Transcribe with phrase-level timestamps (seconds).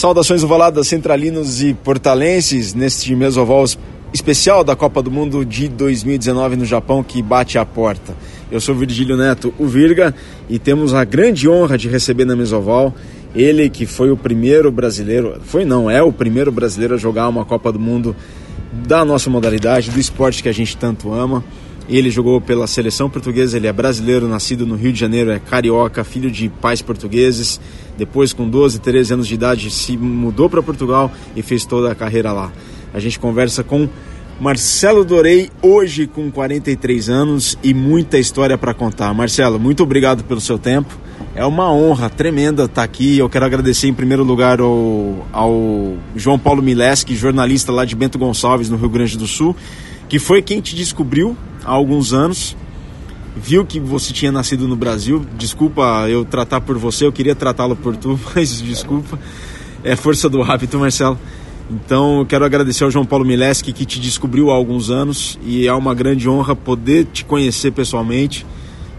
[0.00, 3.66] Saudações ovaladas centralinos e portalenses neste mesoval
[4.14, 8.16] especial da Copa do Mundo de 2019 no Japão que bate à porta.
[8.50, 10.14] Eu sou Virgílio Neto, o Virga,
[10.48, 12.94] e temos a grande honra de receber na Mesoval
[13.34, 17.44] ele que foi o primeiro brasileiro, foi não, é o primeiro brasileiro a jogar uma
[17.44, 18.16] Copa do Mundo
[18.72, 21.44] da nossa modalidade, do esporte que a gente tanto ama.
[21.90, 26.04] Ele jogou pela seleção portuguesa, ele é brasileiro, nascido no Rio de Janeiro, é carioca,
[26.04, 27.60] filho de pais portugueses.
[28.00, 31.94] Depois, com 12, 13 anos de idade, se mudou para Portugal e fez toda a
[31.94, 32.50] carreira lá.
[32.94, 33.86] A gente conversa com
[34.40, 39.12] Marcelo Dorei, hoje com 43 anos e muita história para contar.
[39.12, 40.98] Marcelo, muito obrigado pelo seu tempo.
[41.34, 43.18] É uma honra tremenda estar aqui.
[43.18, 48.18] Eu quero agradecer em primeiro lugar ao, ao João Paulo Mileski, jornalista lá de Bento
[48.18, 49.54] Gonçalves, no Rio Grande do Sul,
[50.08, 52.56] que foi quem te descobriu há alguns anos.
[53.36, 55.24] Viu que você tinha nascido no Brasil.
[55.36, 59.18] Desculpa eu tratar por você, eu queria tratá-lo por tu, mas desculpa.
[59.82, 61.18] É força do hábito, Marcelo.
[61.70, 65.68] Então, eu quero agradecer ao João Paulo Mileski que te descobriu há alguns anos e
[65.68, 68.44] é uma grande honra poder te conhecer pessoalmente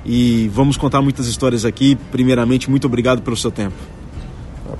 [0.05, 1.97] e vamos contar muitas histórias aqui.
[2.11, 3.75] Primeiramente, muito obrigado pelo seu tempo.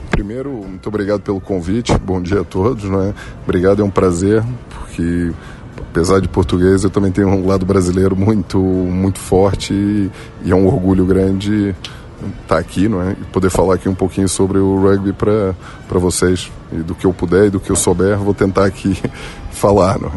[0.10, 1.94] Primeiro, muito obrigado pelo convite.
[1.98, 3.14] Bom dia a todos, né?
[3.44, 5.32] Obrigado, é um prazer, porque
[5.92, 10.10] apesar de português, eu também tenho um lado brasileiro muito muito forte e,
[10.50, 11.76] é um orgulho grande
[12.44, 13.12] estar tá aqui, não é?
[13.12, 15.54] E poder falar aqui um pouquinho sobre o rugby para
[15.90, 18.98] para vocês e do que eu puder e do que eu souber, vou tentar aqui
[19.52, 20.14] falar, não é?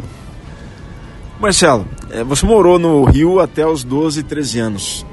[1.41, 5.07] Marcelo, é, você morou no Rio até os 12, 13 anos.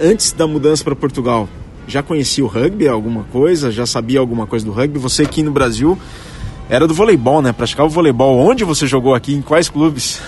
[0.00, 1.46] Antes da mudança para Portugal,
[1.86, 3.70] já conhecia o rugby, alguma coisa?
[3.70, 4.98] Já sabia alguma coisa do rugby?
[4.98, 5.98] Você aqui no Brasil
[6.68, 7.52] era do voleibol, né?
[7.52, 8.38] Praticava o voleibol.
[8.38, 9.34] Onde você jogou aqui?
[9.34, 10.20] Em quais clubes?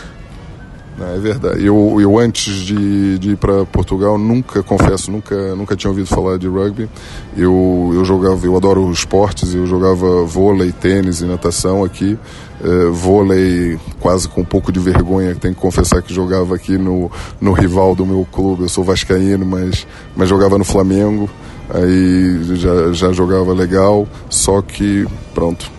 [1.01, 1.65] É verdade.
[1.65, 6.39] Eu, eu antes de, de ir para Portugal nunca, confesso, nunca, nunca tinha ouvido falar
[6.39, 6.89] de rugby.
[7.37, 9.55] Eu, eu jogava, eu adoro esportes.
[9.55, 12.19] Eu jogava vôlei, tênis e natação aqui
[12.61, 17.11] uh, vôlei quase com um pouco de vergonha, tenho que confessar que jogava aqui no,
[17.41, 21.29] no rival do meu clube, eu sou vascaíno, mas, mas jogava no Flamengo,
[21.71, 25.71] aí já, já jogava legal, só que pronto,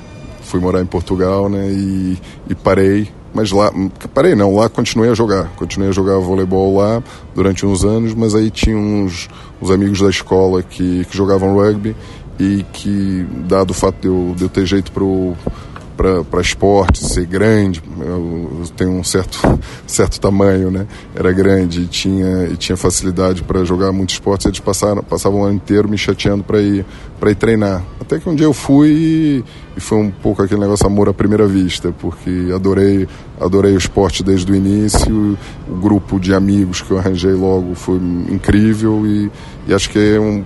[0.50, 2.18] fui morar em Portugal né, e,
[2.50, 3.72] e parei, mas lá,
[4.14, 7.04] parei não, lá continuei a jogar, continuei a jogar voleibol lá
[7.36, 9.30] durante uns anos, mas aí tinha uns,
[9.62, 11.96] uns amigos da escola que, que jogavam rugby
[12.40, 15.36] e que, dado o fato de eu, de eu ter jeito pro
[16.00, 19.38] para esporte, ser grande, eu tenho um certo,
[19.86, 20.88] certo tamanho, né?
[21.14, 24.46] Era grande e tinha, e tinha facilidade para jogar muitos esportes.
[24.46, 26.86] Eles passaram, passavam o ano inteiro me chateando para ir,
[27.22, 27.84] ir treinar.
[28.00, 29.44] Até que um dia eu fui e,
[29.76, 33.06] e foi um pouco aquele negócio amor à primeira vista, porque adorei,
[33.38, 35.38] adorei o esporte desde o início.
[35.68, 37.98] O grupo de amigos que eu arranjei logo foi
[38.30, 39.30] incrível e,
[39.68, 40.46] e acho que é um,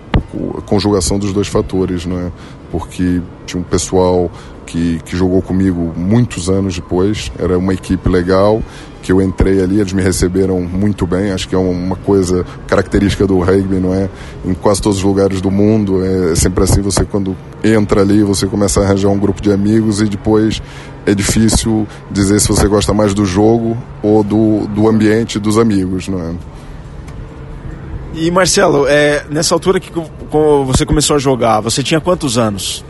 [0.57, 2.31] a conjugação dos dois fatores, não é?
[2.71, 4.31] Porque tinha um pessoal
[4.65, 7.31] que, que jogou comigo muitos anos depois.
[7.37, 8.61] Era uma equipe legal
[9.03, 11.31] que eu entrei ali, eles me receberam muito bem.
[11.31, 14.09] Acho que é uma coisa característica do rugby, não é?
[14.45, 16.81] Em quase todos os lugares do mundo é sempre assim.
[16.81, 20.61] Você quando entra ali, você começa a arranjar um grupo de amigos e depois
[21.05, 26.07] é difícil dizer se você gosta mais do jogo ou do, do ambiente dos amigos,
[26.07, 26.33] não é?
[28.15, 29.91] E Marcelo, é, nessa altura que
[30.65, 32.85] você começou a jogar, você tinha quantos anos?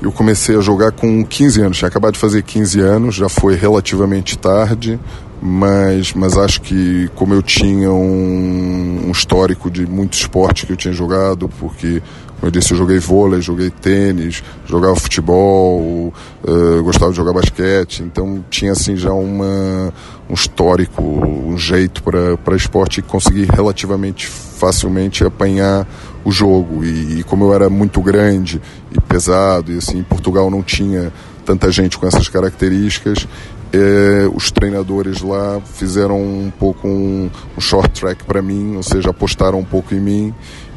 [0.00, 3.56] Eu comecei a jogar com 15 anos, tinha acabado de fazer 15 anos, já foi
[3.56, 4.98] relativamente tarde,
[5.42, 10.76] mas, mas acho que como eu tinha um, um histórico de muito esporte que eu
[10.76, 12.00] tinha jogado, porque
[12.38, 16.12] como eu disse, eu joguei vôlei, joguei tênis, jogava futebol,
[16.44, 19.92] uh, gostava de jogar basquete, então tinha assim já uma,
[20.30, 25.84] um histórico, um jeito para esporte e consegui relativamente facilmente apanhar
[26.28, 26.84] o jogo.
[26.84, 28.60] E, e, como eu era muito grande
[28.92, 31.10] e pesado, e assim, Portugal não tinha
[31.44, 33.26] tanta gente com essas características,
[33.72, 39.10] é, os treinadores lá fizeram um pouco um, um short track para mim, ou seja,
[39.10, 40.34] apostaram um pouco em mim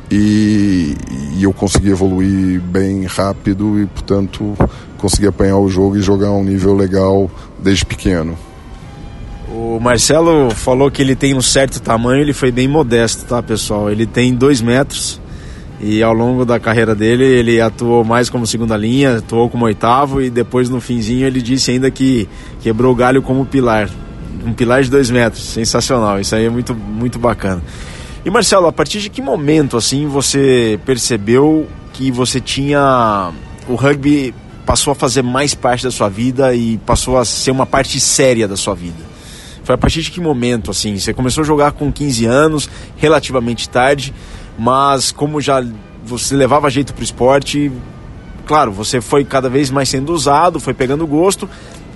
[0.09, 0.95] e,
[1.37, 4.57] e, eu consegui evoluir bem rápido e, portanto,
[4.97, 8.37] consegui apanhar o jogo e jogar um nível legal desde pequeno.
[9.49, 13.89] O Marcelo falou que ele tem um certo tamanho, ele foi bem modesto, tá, pessoal?
[13.89, 15.20] Ele tem dois metros
[15.83, 20.21] e ao longo da carreira dele ele atuou mais como segunda linha, atuou como oitavo
[20.21, 22.29] e depois no finzinho ele disse ainda que
[22.61, 23.89] quebrou o galho como pilar.
[24.45, 27.61] Um pilar de dois metros, sensacional, isso aí é muito, muito bacana.
[28.23, 33.31] E Marcelo, a partir de que momento assim você percebeu que você tinha
[33.67, 34.33] o rugby
[34.65, 38.47] passou a fazer mais parte da sua vida e passou a ser uma parte séria
[38.47, 39.11] da sua vida?
[39.63, 40.97] Foi a partir de que momento assim?
[40.97, 44.13] Você começou a jogar com 15 anos, relativamente tarde,
[44.61, 45.65] mas como já
[46.05, 47.71] você levava jeito para o esporte,
[48.45, 51.49] claro, você foi cada vez mais sendo usado, foi pegando gosto.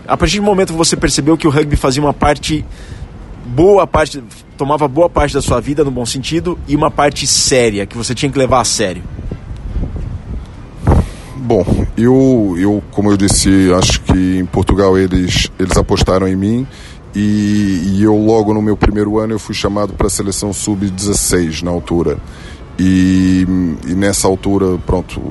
[0.08, 2.66] A partir do momento que você percebeu que o rugby fazia uma parte
[3.46, 4.24] boa parte,
[4.58, 8.16] tomava boa parte da sua vida no bom sentido e uma parte séria que você
[8.16, 9.04] tinha que levar a sério.
[11.36, 11.64] Bom,
[11.96, 16.68] eu, eu como eu disse, acho que em Portugal eles, eles apostaram em mim
[17.14, 21.62] e, e eu logo no meu primeiro ano eu fui chamado para a seleção sub-16
[21.62, 22.18] na altura.
[22.77, 23.48] E,
[23.88, 25.22] e, nessa altura, pronto,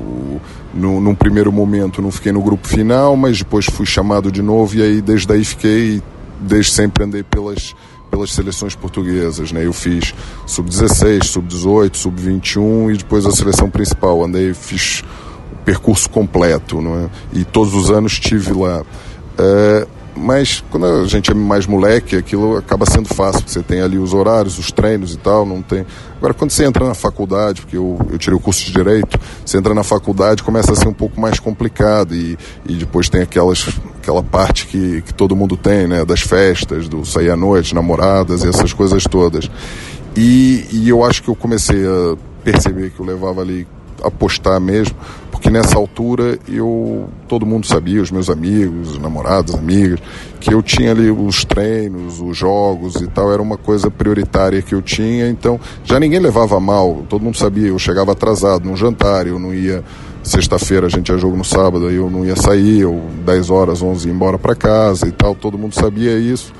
[0.72, 4.76] no, num primeiro momento não fiquei no grupo final, mas depois fui chamado de novo
[4.76, 6.02] e aí desde aí fiquei,
[6.40, 7.74] desde sempre andei pelas,
[8.10, 9.66] pelas seleções portuguesas, né?
[9.66, 10.14] Eu fiz
[10.46, 14.24] sub-16, sub-18, sub-21 e depois a seleção principal.
[14.24, 15.02] Andei, fiz
[15.52, 17.10] o percurso completo, não é?
[17.32, 18.82] E todos os anos estive lá.
[19.36, 19.86] É,
[20.16, 23.42] mas quando a gente é mais moleque, aquilo acaba sendo fácil.
[23.46, 25.84] Você tem ali os horários, os treinos e tal, não tem.
[26.16, 29.58] Agora, quando você entra na faculdade, porque eu, eu tirei o curso de Direito, você
[29.58, 33.68] entra na faculdade começa a ser um pouco mais complicado e, e depois tem aquelas,
[34.00, 36.04] aquela parte que, que todo mundo tem, né?
[36.04, 39.50] Das festas, do sair à noite, namoradas e essas coisas todas.
[40.16, 43.66] E, e eu acho que eu comecei a perceber que eu levava ali
[44.02, 44.94] apostar mesmo,
[45.34, 49.98] porque nessa altura eu todo mundo sabia, os meus amigos, os namorados, amigas,
[50.38, 54.76] que eu tinha ali os treinos, os jogos e tal, era uma coisa prioritária que
[54.76, 59.26] eu tinha, então já ninguém levava mal, todo mundo sabia, eu chegava atrasado num jantar,
[59.26, 59.82] eu não ia
[60.22, 63.82] sexta-feira a gente ia jogo no sábado, aí eu não ia sair, eu 10 horas,
[63.82, 66.52] 11 ia embora para casa e tal, todo mundo sabia isso.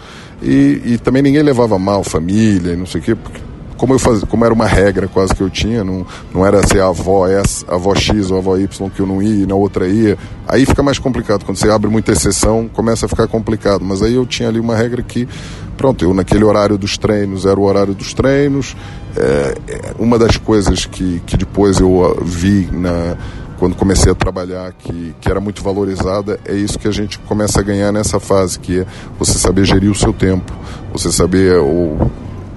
[0.42, 3.40] E, e também ninguém levava mal família e não sei o quê, porque
[3.76, 6.80] como eu fazia, como era uma regra quase que eu tinha, não, não era ser
[6.80, 9.46] a avó S, a avó X ou a avó Y que eu não ia e
[9.46, 10.16] na outra ia.
[10.46, 11.44] Aí fica mais complicado.
[11.44, 13.84] Quando você abre muita exceção, começa a ficar complicado.
[13.84, 15.28] Mas aí eu tinha ali uma regra que,
[15.76, 18.76] pronto, eu naquele horário dos treinos era o horário dos treinos.
[19.16, 23.16] É, é uma das coisas que, que depois eu ah, vi na
[23.58, 27.60] quando comecei a trabalhar que, que era muito valorizada, é isso que a gente começa
[27.60, 28.86] a ganhar nessa fase, que é
[29.18, 30.52] você saber gerir o seu tempo,
[30.92, 32.10] você saber o,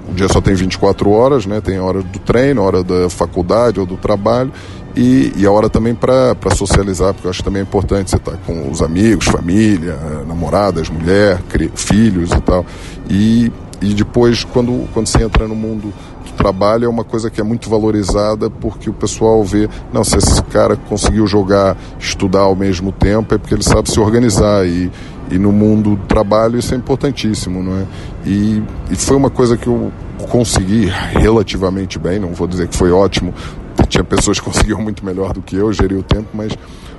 [0.10, 1.62] o dia só tem 24 horas, né?
[1.62, 4.52] Tem a hora do treino, a hora da faculdade ou do trabalho
[4.98, 8.32] e, e a hora também para socializar, porque eu acho também é importante você estar
[8.32, 9.96] tá com os amigos, família,
[10.28, 11.40] namoradas, mulher,
[11.76, 12.66] filhos e tal.
[13.08, 17.42] E, e depois, quando, quando você entra no mundo do trabalho, é uma coisa que
[17.42, 22.56] é muito valorizada porque o pessoal vê, não, se esse cara conseguiu jogar, estudar ao
[22.56, 24.92] mesmo tempo, é porque ele sabe se organizar e,
[25.30, 27.86] e no mundo do trabalho isso é importantíssimo, não é?
[28.26, 29.92] E, e foi uma coisa que eu
[30.30, 33.34] consegui relativamente bem, não vou dizer que foi ótimo,
[33.90, 36.54] tinha pessoas que conseguiam muito melhor do que eu, geri o tempo, mas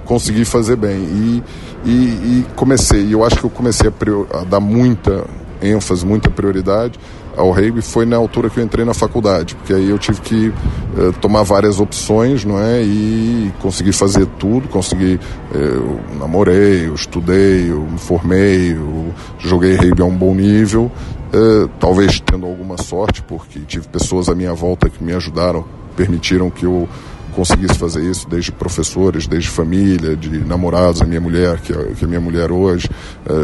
[0.05, 0.97] consegui fazer bem.
[0.97, 1.43] E,
[1.85, 5.25] e, e comecei, e eu acho que eu comecei a, prior, a dar muita
[5.63, 6.99] ênfase, muita prioridade
[7.39, 10.49] ao rugby foi na altura que eu entrei na faculdade, porque aí eu tive que
[10.49, 12.83] uh, tomar várias opções, não é?
[12.83, 15.21] E consegui fazer tudo, consegui,
[15.55, 20.91] uh, eu namorei, eu estudei, eu me formei, eu joguei rugby a um bom nível,
[21.33, 25.65] uh, talvez tendo alguma sorte, porque tive pessoas à minha volta que me ajudaram,
[25.97, 26.89] permitiram que eu
[27.37, 32.05] conseguisse fazer isso, desde professores, desde família, de namorados, a minha mulher, que é, que
[32.05, 32.91] é minha mulher hoje,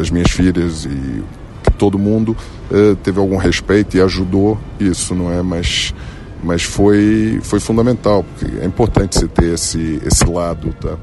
[0.00, 1.22] as minhas filhas e
[1.84, 2.34] todo mundo
[2.70, 5.42] uh, teve algum respeito e ajudou isso, não é?
[5.42, 5.94] Mas,
[6.42, 10.96] mas foi, foi fundamental, porque é importante você ter esse, esse lado, tá?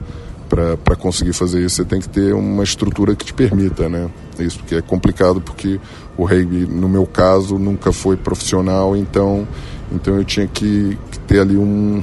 [0.50, 4.10] Para conseguir fazer isso, você tem que ter uma estrutura que te permita, né?
[4.40, 5.80] Isso, porque é complicado, porque
[6.18, 9.48] o rugby, no meu caso, nunca foi profissional, então,
[9.92, 12.02] então eu tinha que, que ter ali um,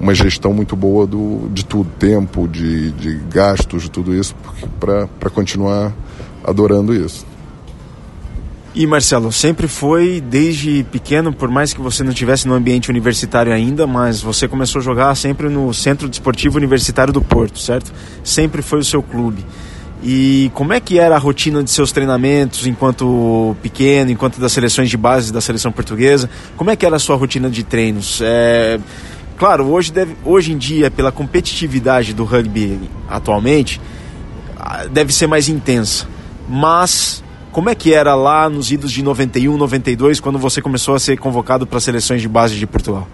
[0.00, 4.36] uma gestão muito boa do, de tudo, tempo, de, de gastos, de tudo isso,
[4.78, 5.92] para continuar
[6.44, 7.33] adorando isso.
[8.74, 13.52] E Marcelo, sempre foi desde pequeno, por mais que você não estivesse no ambiente universitário
[13.52, 17.92] ainda, mas você começou a jogar sempre no Centro Desportivo Universitário do Porto, certo?
[18.24, 19.46] Sempre foi o seu clube.
[20.02, 24.90] E como é que era a rotina de seus treinamentos enquanto pequeno, enquanto das seleções
[24.90, 26.28] de base da seleção portuguesa?
[26.56, 28.20] Como é que era a sua rotina de treinos?
[28.24, 28.80] É...
[29.38, 33.80] Claro, hoje, deve, hoje em dia, pela competitividade do rugby atualmente,
[34.90, 36.06] deve ser mais intensa.
[36.48, 37.23] Mas
[37.54, 41.16] como é que era lá nos idos de 91, 92, quando você começou a ser
[41.16, 43.06] convocado para seleções de base de Portugal?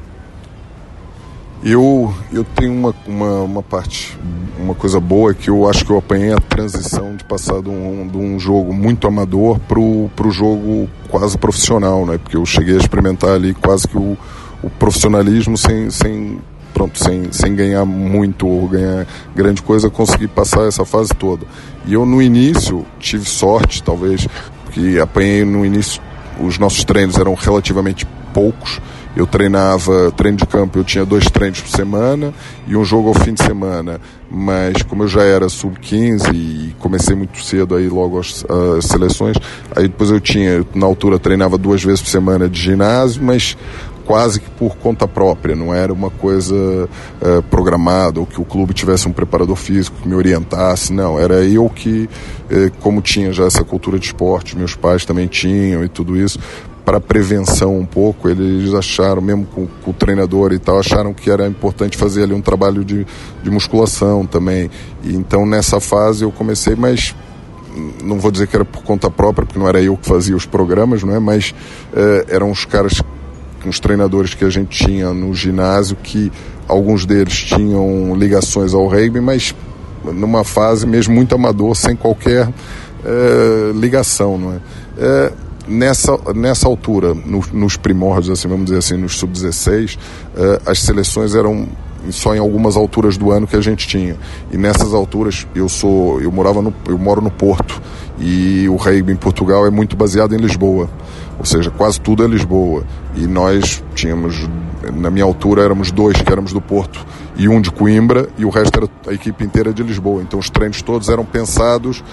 [1.63, 4.19] Eu, eu tenho uma, uma, uma, parte,
[4.59, 8.09] uma coisa boa que eu acho que eu apanhei a transição de passar de um,
[8.09, 12.17] de um jogo muito amador para o jogo quase profissional, né?
[12.17, 14.17] Porque eu cheguei a experimentar ali quase que o,
[14.63, 16.41] o profissionalismo sem, sem,
[16.81, 21.45] pronto, sem, sem ganhar muito ou ganhar grande coisa, consegui passar essa fase toda.
[21.85, 24.27] E eu no início tive sorte, talvez,
[24.65, 26.01] porque apanhei no início
[26.41, 28.81] os nossos treinos eram relativamente poucos.
[29.15, 32.33] Eu treinava treino de campo, eu tinha dois treinos por semana
[32.67, 34.01] e um jogo ao fim de semana.
[34.31, 38.45] Mas como eu já era sub-15 e comecei muito cedo aí logo as,
[38.79, 39.37] as, seleções,
[39.75, 43.57] aí depois eu tinha, na altura treinava duas vezes por semana de ginásio, mas
[44.11, 48.75] quase que por conta própria, não era uma coisa uh, programada ou que o clube
[48.75, 52.11] tivesse um preparador físico que me orientasse, não, era eu que,
[52.51, 56.41] uh, como tinha já essa cultura de esporte, meus pais também tinham e tudo isso,
[56.85, 61.31] para prevenção um pouco, eles acharam, mesmo com, com, o treinador e tal, acharam que
[61.31, 63.07] era importante fazer ali um trabalho de,
[63.45, 64.69] de musculação também.
[65.05, 67.15] E, então nessa fase eu comecei, mas
[68.03, 70.47] não vou dizer que era por conta própria, porque não era eu que fazia os
[70.47, 71.21] programas, não é?
[71.21, 71.55] Mas
[71.93, 73.01] uh, eram os caras
[73.69, 76.33] uns treinadores que a gente tinha no ginásio que
[76.67, 79.55] alguns deles tinham ligações ao rugby, mas
[80.05, 82.49] numa fase mesmo muito amador, sem qualquer
[83.05, 84.61] é, ligação, não é?
[84.99, 85.33] é?
[85.69, 89.99] nessa, nessa altura, no, nos primórdios, assim, vamos dizer assim, nos sub-16,
[90.37, 91.69] é, as seleções eram
[92.11, 94.17] só em algumas alturas do ano que a gente tinha.
[94.51, 97.81] E nessas alturas eu sou, eu morava no, eu moro no Porto
[98.19, 100.89] e o rugby em Portugal é muito baseado em Lisboa
[101.41, 102.85] ou seja, quase tudo é Lisboa.
[103.17, 104.47] E nós tínhamos,
[104.95, 107.05] na minha altura, éramos dois que éramos do Porto
[107.35, 110.23] e um de Coimbra, e o resto era a equipe inteira de Lisboa.
[110.23, 112.05] Então os treinos todos eram pensados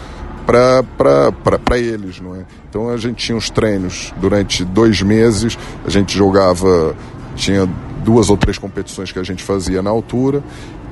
[0.46, 2.46] para eles, não é?
[2.70, 6.96] Então a gente tinha os treinos durante dois meses, a gente jogava,
[7.36, 7.70] tinha
[8.06, 10.42] duas ou três competições que a gente fazia na altura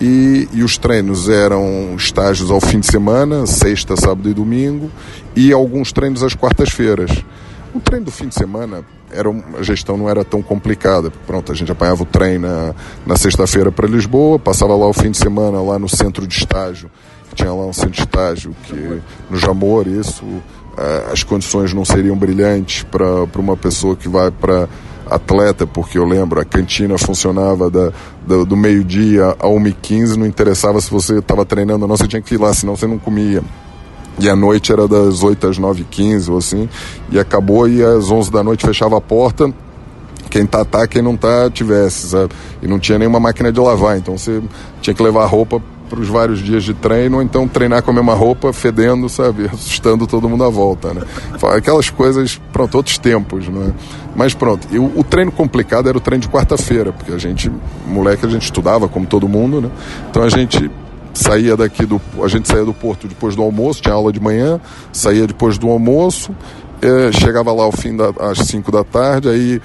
[0.02, 4.92] e, e, os treinos eram estágios ao fim de semana, sexta, sábado e domingo,
[5.34, 7.12] e alguns treinos às quartas-feiras.
[7.76, 9.30] O treino do fim de semana, era,
[9.60, 11.12] a gestão não era tão complicada.
[11.28, 12.74] Pronto, a gente apanhava o trem na,
[13.06, 16.90] na sexta-feira para Lisboa, passava lá o fim de semana lá no centro de estágio,
[17.34, 22.16] tinha lá um centro de estágio que no Jamor, isso, uh, as condições não seriam
[22.16, 24.70] brilhantes para uma pessoa que vai para
[25.06, 27.92] atleta, porque eu lembro, a cantina funcionava da,
[28.26, 32.22] da do meio-dia a 1h15, não interessava se você estava treinando ou não, você tinha
[32.22, 33.44] que ir lá, senão você não comia.
[34.20, 36.70] E a noite era das 8 às 9 h 15 ou assim.
[37.12, 39.54] E acabou e às 11 da noite fechava a porta.
[40.30, 42.34] Quem tá, tá, quem não tá, tivesse, sabe?
[42.62, 43.98] E não tinha nenhuma máquina de lavar.
[43.98, 44.42] Então você
[44.82, 47.94] tinha que levar roupa para os vários dias de treino, ou então treinar com a
[47.94, 49.46] mesma roupa, fedendo, sabe?
[49.54, 51.02] Assustando todo mundo à volta, né?
[51.56, 53.72] Aquelas coisas, pronto, outros tempos, né?
[54.16, 57.52] Mas pronto, e o, o treino complicado era o treino de quarta-feira, porque a gente,
[57.86, 59.70] moleque, a gente estudava como todo mundo, né?
[60.10, 60.70] Então a gente
[61.18, 62.00] saía daqui do.
[62.24, 64.60] A gente saía do porto depois do almoço, tinha aula de manhã,
[64.92, 66.36] saía depois do almoço,
[66.82, 69.62] é, chegava lá ao fim da, às 5 da tarde, aí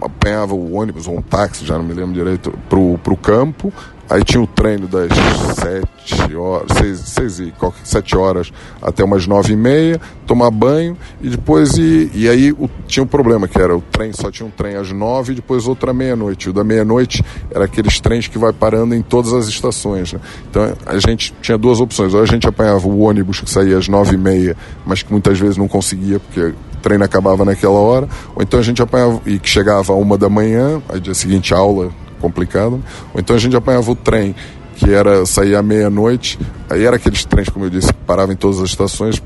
[0.00, 3.72] apanhava o ônibus ou um táxi, já não me lembro direito, pro, pro campo,
[4.08, 5.08] Aí tinha o treino das
[5.56, 11.28] sete horas, seis, seis e sete horas até umas nove e meia, tomar banho e
[11.28, 14.50] depois e, e aí o, tinha um problema que era o trem só tinha um
[14.50, 16.50] trem às nove e depois outra meia-noite.
[16.50, 20.12] O da meia-noite era aqueles trens que vai parando em todas as estações.
[20.12, 20.20] Né?
[20.48, 23.88] Então a gente tinha duas opções: ou a gente apanhava o ônibus que saía às
[23.88, 28.08] nove e meia, mas que muitas vezes não conseguia porque o treino acabava naquela hora,
[28.36, 31.52] ou então a gente apanhava e que chegava a uma da manhã, aí dia seguinte
[31.52, 32.82] aula complicado.
[33.14, 34.34] Ou então a gente apanhava o trem,
[34.76, 36.38] que era sair à meia-noite.
[36.68, 39.22] Aí era aqueles trens, como eu disse, que paravam em todas as estações,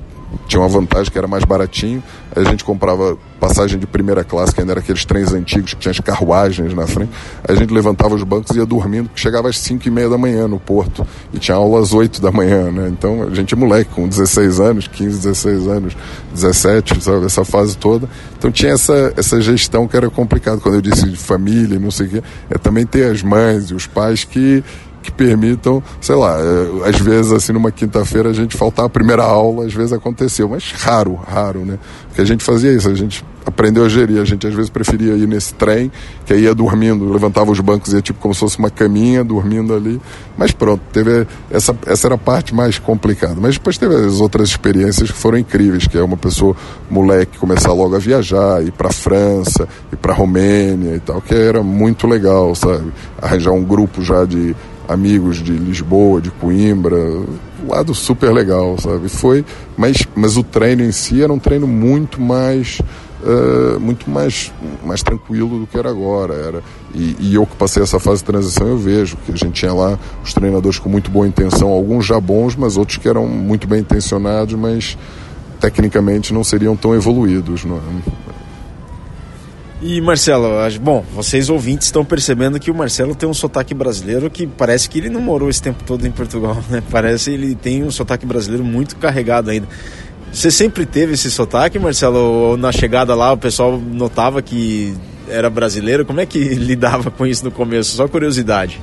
[0.47, 2.03] tinha uma vantagem que era mais baratinho.
[2.35, 5.81] Aí a gente comprava passagem de primeira classe, que ainda era aqueles trens antigos que
[5.81, 7.11] tinha as carruagens na frente.
[7.47, 10.19] Aí a gente levantava os bancos e ia dormindo, chegava às 5 e meia da
[10.19, 11.07] manhã no porto.
[11.33, 12.89] E tinha aula às 8 da manhã, né?
[12.89, 15.97] Então a gente é moleque, com 16 anos, 15, 16 anos,
[16.33, 17.27] 17, sabe?
[17.27, 18.09] Essa fase toda.
[18.39, 20.61] Então tinha essa, essa gestão que era complicado.
[20.61, 23.75] Quando eu disse de família, não sei o quê, é também ter as mães e
[23.75, 24.63] os pais que
[25.02, 29.23] que permitam, sei lá, é, às vezes assim numa quinta-feira a gente faltar a primeira
[29.23, 31.78] aula, às vezes aconteceu, mas raro, raro, né?
[32.09, 35.14] Porque a gente fazia isso, a gente aprendeu a gerir, a gente às vezes preferia
[35.14, 35.90] ir nesse trem,
[36.26, 39.25] que aí ia dormindo, levantava os bancos e ia tipo como se fosse uma caminha,
[39.25, 40.00] dormindo ali,
[40.37, 44.49] mas pronto, teve essa, essa era a parte mais complicada, mas depois teve as outras
[44.50, 46.54] experiências que foram incríveis, que é uma pessoa,
[46.90, 51.62] moleque, começar logo a viajar, ir para França, ir para Romênia e tal, que era
[51.62, 52.92] muito legal, sabe?
[53.21, 54.54] Arranjar um grupo já de
[54.90, 56.99] amigos de Lisboa, de Coimbra,
[57.68, 59.09] lado super legal, sabe?
[59.09, 59.44] Foi,
[59.76, 62.80] mas, mas o treino em si era um treino muito mais
[63.23, 64.50] Uh, muito mais,
[64.82, 66.32] mais tranquilo do que era agora.
[66.32, 66.62] Era,
[66.94, 69.75] e, e, eu que passei essa fase de transição, eu vejo que a gente tinha
[69.75, 73.68] lá os treinadores com muito boa intenção, alguns já bons, mas outros que eram muito
[73.68, 74.97] bem intencionados, mas
[75.61, 77.62] tecnicamente não seriam tão evoluídos.
[77.62, 78.39] Não é?
[79.83, 84.47] E Marcelo, bom, vocês ouvintes estão percebendo que o Marcelo tem um sotaque brasileiro que
[84.47, 86.83] parece que ele não morou esse tempo todo em Portugal, né?
[86.91, 89.67] Parece que ele tem um sotaque brasileiro muito carregado ainda.
[90.31, 92.19] Você sempre teve esse sotaque, Marcelo?
[92.19, 94.95] Ou na chegada lá o pessoal notava que
[95.27, 96.05] era brasileiro?
[96.05, 97.97] Como é que lidava com isso no começo?
[97.97, 98.79] Só curiosidade.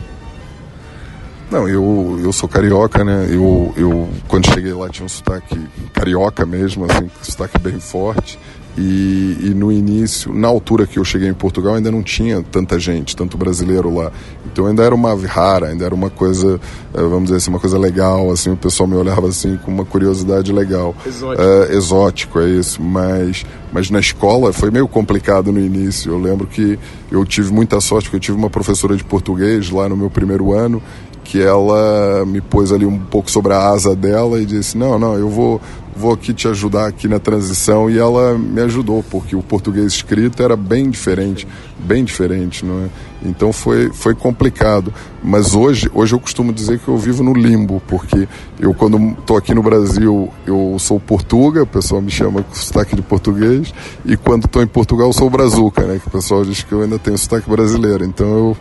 [1.52, 3.28] Não, eu, eu sou carioca, né?
[3.30, 5.58] Eu, eu, quando cheguei lá, tinha um sotaque
[5.94, 8.38] carioca mesmo, assim, sotaque bem forte.
[8.78, 12.80] E, e, no início, na altura que eu cheguei em Portugal, ainda não tinha tanta
[12.80, 14.12] gente, tanto brasileiro lá.
[14.46, 16.60] Então ainda era uma rara, ainda era uma coisa,
[16.94, 19.84] eh, vamos dizer assim, uma coisa legal, assim, o pessoal me olhava assim com uma
[19.84, 20.96] curiosidade legal.
[21.06, 21.42] Exótico.
[21.42, 22.82] É, exótico, é isso.
[22.82, 23.44] Mas,
[23.74, 26.12] mas na escola foi meio complicado no início.
[26.12, 26.78] Eu lembro que
[27.12, 30.54] eu tive muita sorte, porque eu tive uma professora de português lá no meu primeiro
[30.54, 30.84] ano,
[31.24, 35.16] que ela me pôs ali um pouco sobre a asa dela e disse: Não, não,
[35.16, 35.62] eu vou,
[35.98, 37.90] vou aqui te ajudar aqui na transição.
[37.90, 41.48] E ela me ajudou, porque o português escrito era bem diferente,
[41.80, 42.90] bem diferente, não é?
[43.26, 44.94] Então foi, foi complicado.
[45.24, 48.28] Mas hoje, hoje eu costumo dizer que eu vivo no limbo, porque
[48.60, 52.96] eu, quando estou aqui no Brasil, eu sou portuga, o pessoal me chama com sotaque
[52.96, 53.74] de português,
[54.06, 56.00] e quando estou em Portugal, eu sou brazuca, né?
[56.00, 58.06] Que o pessoal diz que eu ainda tenho sotaque brasileiro.
[58.06, 58.58] Então eu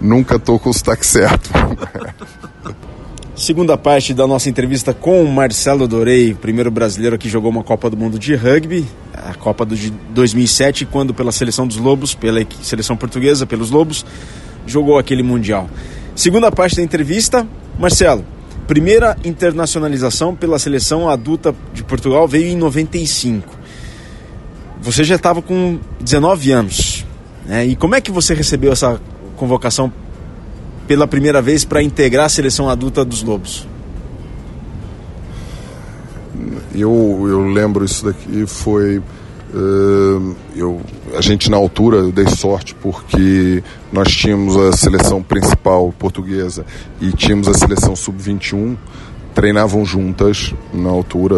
[0.00, 1.50] nunca estou com o sotaque certo.
[3.38, 7.88] Segunda parte da nossa entrevista com o Marcelo Dorei, primeiro brasileiro que jogou uma Copa
[7.88, 12.96] do Mundo de rugby, a Copa de 2007, quando pela seleção dos Lobos, pela seleção
[12.96, 14.04] portuguesa, pelos Lobos,
[14.66, 15.70] jogou aquele Mundial.
[16.16, 17.46] Segunda parte da entrevista,
[17.78, 18.26] Marcelo,
[18.66, 23.56] primeira internacionalização pela seleção adulta de Portugal veio em 95.
[24.80, 27.06] Você já estava com 19 anos.
[27.46, 27.66] Né?
[27.66, 29.00] E como é que você recebeu essa
[29.36, 29.92] convocação
[30.88, 33.68] pela primeira vez para integrar a seleção adulta dos Lobos?
[36.74, 40.80] Eu, eu lembro isso daqui foi uh, eu
[41.16, 46.64] a gente na altura eu dei sorte porque nós tínhamos a seleção principal portuguesa
[47.00, 48.76] e tínhamos a seleção sub-21
[49.34, 51.36] treinavam juntas na altura,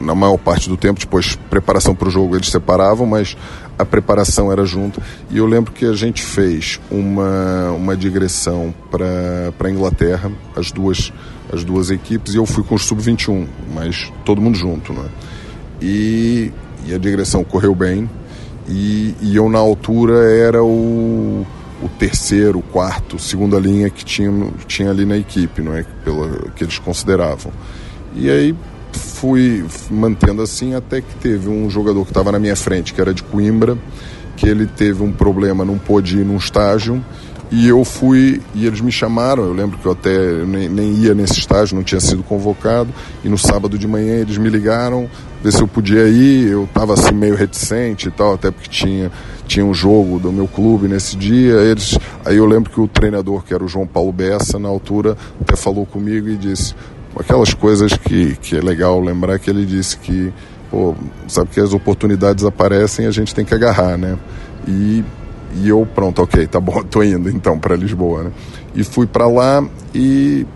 [0.00, 3.36] na maior parte do tempo, depois preparação para o jogo eles separavam, mas
[3.78, 5.00] a preparação era junto.
[5.30, 11.12] E eu lembro que a gente fez uma, uma digressão para a Inglaterra, as duas,
[11.52, 14.92] as duas equipes, e eu fui com os sub-21, mas todo mundo junto.
[14.92, 15.04] Né?
[15.80, 16.52] E,
[16.86, 18.10] e a digressão correu bem,
[18.68, 21.46] e, e eu na altura era o
[21.82, 24.30] o terceiro, quarto, segunda linha que tinha,
[24.66, 25.84] tinha ali na equipe, não é?
[26.04, 27.52] Pela, que eles consideravam.
[28.14, 28.54] E aí
[28.92, 33.12] fui mantendo assim até que teve um jogador que estava na minha frente, que era
[33.12, 33.76] de Coimbra,
[34.36, 37.04] que ele teve um problema, não pôde ir num estágio
[37.50, 41.14] e eu fui, e eles me chamaram, eu lembro que eu até nem, nem, ia
[41.14, 42.92] nesse estágio, não tinha sido convocado,
[43.24, 45.08] e no sábado de manhã eles me ligaram,
[45.42, 49.10] ver se eu podia ir, eu estava assim meio reticente e tal, até porque tinha,
[49.46, 53.42] tinha um jogo do meu clube nesse dia, eles, aí eu lembro que o treinador,
[53.42, 56.74] que era o João Paulo Bessa, na altura, até falou comigo e disse,
[57.18, 60.32] aquelas coisas que, que é legal lembrar, que ele disse que,
[60.70, 60.94] pô,
[61.26, 64.18] sabe que as oportunidades aparecem e a gente tem que agarrar, né?
[64.66, 65.04] E
[65.54, 68.32] e eu, pronto, ok, tá bom, tô indo então para Lisboa, né?
[68.74, 70.46] E fui para lá e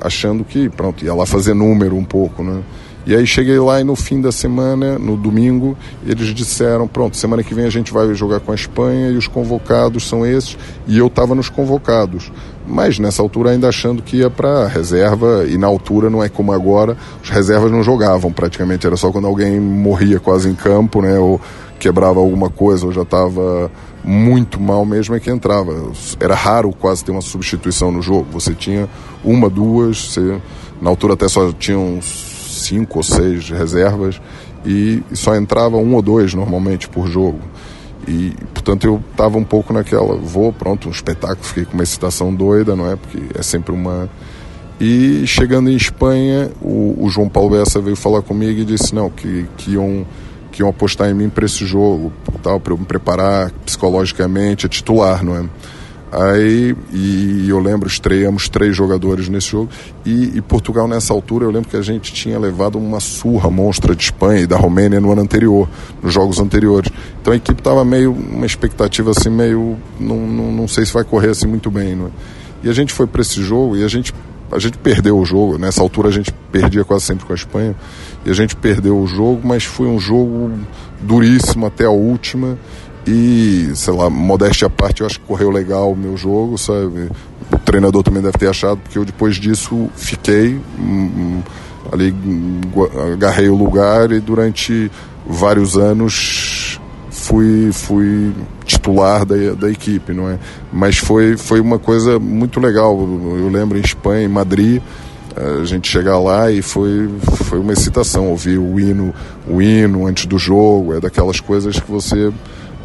[0.00, 2.62] achando que, pronto, ia lá fazer número um pouco, né?
[3.04, 7.42] E aí cheguei lá e no fim da semana, no domingo, eles disseram, pronto, semana
[7.42, 10.98] que vem a gente vai jogar com a Espanha e os convocados são esses, e
[10.98, 12.32] eu estava nos convocados.
[12.66, 16.52] Mas nessa altura ainda achando que ia para reserva, e na altura não é como
[16.52, 21.18] agora, os reservas não jogavam praticamente, era só quando alguém morria quase em campo, né,
[21.18, 21.40] ou
[21.78, 23.70] quebrava alguma coisa, ou já estava
[24.06, 25.90] muito mal mesmo é que entrava.
[26.20, 28.26] Era raro quase ter uma substituição no jogo.
[28.32, 28.88] Você tinha
[29.24, 30.40] uma, duas, você,
[30.80, 34.20] na altura até só tinham cinco ou seis reservas
[34.64, 37.40] e só entrava um ou dois normalmente por jogo.
[38.06, 42.32] E, portanto, eu estava um pouco naquela, vou, pronto, um espetáculo, fiquei com uma excitação
[42.34, 42.96] doida, não é?
[42.96, 44.08] Porque é sempre uma.
[44.80, 49.10] E chegando em Espanha, o, o João Paulo Bessa veio falar comigo e disse: não,
[49.10, 50.06] que, que iam
[50.56, 52.10] que iam apostar em mim para esse jogo,
[52.42, 55.44] tal, para eu me preparar psicologicamente, a titular, não é?
[56.10, 59.68] Aí, e eu lembro, estreamos três jogadores nesse jogo.
[60.04, 63.94] E, e, Portugal, nessa altura, eu lembro que a gente tinha levado uma surra monstra
[63.94, 65.68] de Espanha e da Romênia no ano anterior,
[66.02, 66.90] nos jogos anteriores.
[67.20, 71.04] Então a equipe estava meio, uma expectativa assim, meio, não, não, não sei se vai
[71.04, 72.36] correr assim muito bem, é?
[72.62, 74.12] E a gente foi para esse jogo e a gente
[74.50, 75.58] a gente perdeu o jogo.
[75.58, 77.74] Nessa altura a gente perdia quase sempre com a Espanha.
[78.24, 80.52] E a gente perdeu o jogo, mas foi um jogo
[81.00, 82.58] duríssimo até a última.
[83.06, 87.08] E, sei lá, modéstia à parte, eu acho que correu legal o meu jogo, sabe?
[87.52, 91.42] O treinador também deve ter achado, porque eu depois disso fiquei hum, hum
[91.92, 92.14] ali,
[93.12, 94.90] agarrei o lugar e durante
[95.26, 98.32] vários anos fui, fui
[98.64, 100.38] titular da, da equipe, não é?
[100.72, 102.98] Mas foi, foi uma coisa muito legal.
[103.38, 104.82] Eu lembro em Espanha, em Madrid,
[105.36, 107.10] a gente chegar lá e foi,
[107.44, 109.14] foi uma excitação ouvir o hino,
[109.46, 112.32] o hino antes do jogo, é daquelas coisas que você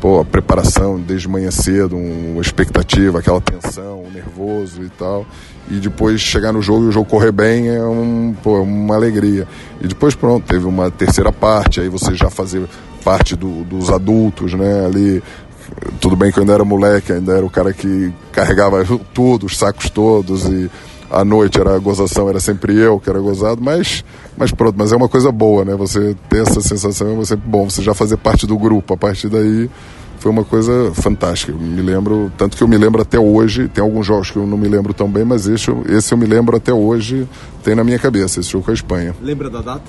[0.01, 5.25] pô, a preparação desde manhã cedo, uma expectativa, aquela tensão, um nervoso e tal.
[5.69, 9.47] E depois chegar no jogo e o jogo correr bem é um, pô, uma alegria.
[9.79, 12.67] E depois, pronto, teve uma terceira parte, aí você já fazer
[13.05, 14.85] parte do, dos adultos, né?
[14.85, 15.23] Ali,
[16.01, 18.83] tudo bem que eu ainda era moleque, ainda era o cara que carregava
[19.13, 20.69] tudo, os sacos todos e
[21.11, 24.03] à noite era a gozação, era sempre eu que era gozado, mas,
[24.37, 25.75] mas pronto, mas é uma coisa boa, né?
[25.75, 29.27] Você ter essa sensação é sempre bom, você já fazer parte do grupo, a partir
[29.27, 29.69] daí
[30.19, 31.51] foi uma coisa fantástica.
[31.51, 34.45] Eu me lembro, tanto que eu me lembro até hoje, tem alguns jogos que eu
[34.45, 37.27] não me lembro tão bem, mas esse, esse eu me lembro até hoje,
[37.63, 39.15] tem na minha cabeça, esse jogo com a Espanha.
[39.21, 39.83] Lembra da data?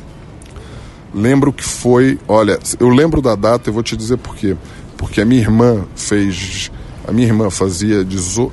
[1.14, 4.56] Lembro que foi, olha, eu lembro da data, eu vou te dizer por quê.
[4.96, 6.70] Porque a minha irmã fez
[7.06, 8.06] a minha irmã fazia,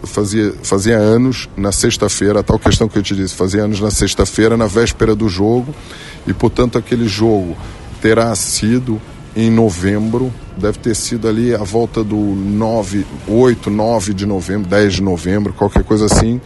[0.03, 3.91] fazia, fazia anos na sexta-feira, a tal questão que eu te disse, fazia anos na
[3.91, 5.73] sexta-feira, na véspera do jogo,
[6.25, 7.55] e portanto aquele jogo
[8.01, 8.99] terá sido
[9.35, 14.93] em novembro, deve ter sido ali a volta do 9, 8, 9 de novembro, 10
[14.95, 16.41] de novembro, qualquer coisa assim,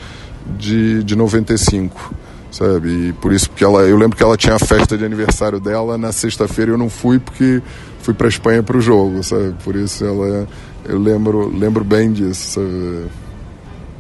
[0.58, 2.14] de, de 95
[2.52, 3.10] sabe?
[3.10, 5.98] E por isso porque ela, eu lembro que ela tinha a festa de aniversário dela
[5.98, 7.62] na sexta-feira eu não fui porque
[8.04, 9.56] fui para Espanha para o jogo, sabe?
[9.64, 10.48] Por isso ela
[10.86, 12.60] eu lembro, lembro bem disso.
[12.60, 13.10] Sabe?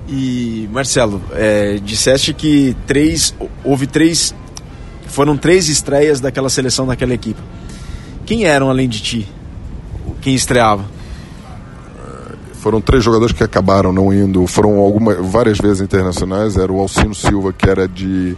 [0.07, 4.35] E Marcelo, é, disseste que três, houve três,
[5.07, 7.39] foram três estreias daquela seleção daquela equipe.
[8.25, 9.29] Quem eram além de ti?
[10.21, 10.85] Quem estreava?
[12.55, 16.57] Foram três jogadores que acabaram não indo, foram algumas, várias vezes internacionais.
[16.57, 18.37] Era o Alcino Silva que era de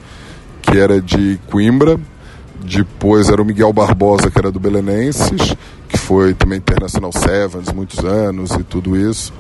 [0.62, 2.00] que era de Coimbra,
[2.64, 5.56] depois era o Miguel Barbosa que era do Belenenses
[5.88, 9.34] que foi também International Sevens, muitos anos e tudo isso.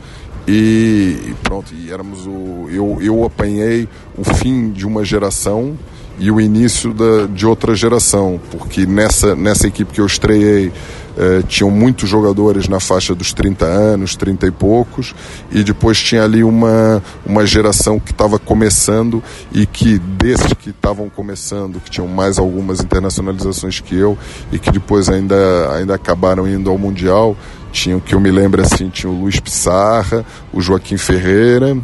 [0.47, 2.67] E, pronto, e éramos o.
[2.69, 5.75] Eu, eu apanhei o fim de uma geração
[6.19, 10.71] e o início da, de outra geração, porque nessa, nessa equipe que eu estreiei
[11.17, 15.15] eh, tinham muitos jogadores na faixa dos 30 anos, 30 e poucos,
[15.49, 19.23] e depois tinha ali uma, uma geração que estava começando
[19.53, 24.17] e que desses que estavam começando, que tinham mais algumas internacionalizações que eu
[24.51, 25.35] e que depois ainda,
[25.73, 27.35] ainda acabaram indo ao Mundial,
[27.71, 31.77] tinham que eu me lembro assim, tinha o Luiz Pissarra, o Joaquim Ferreira,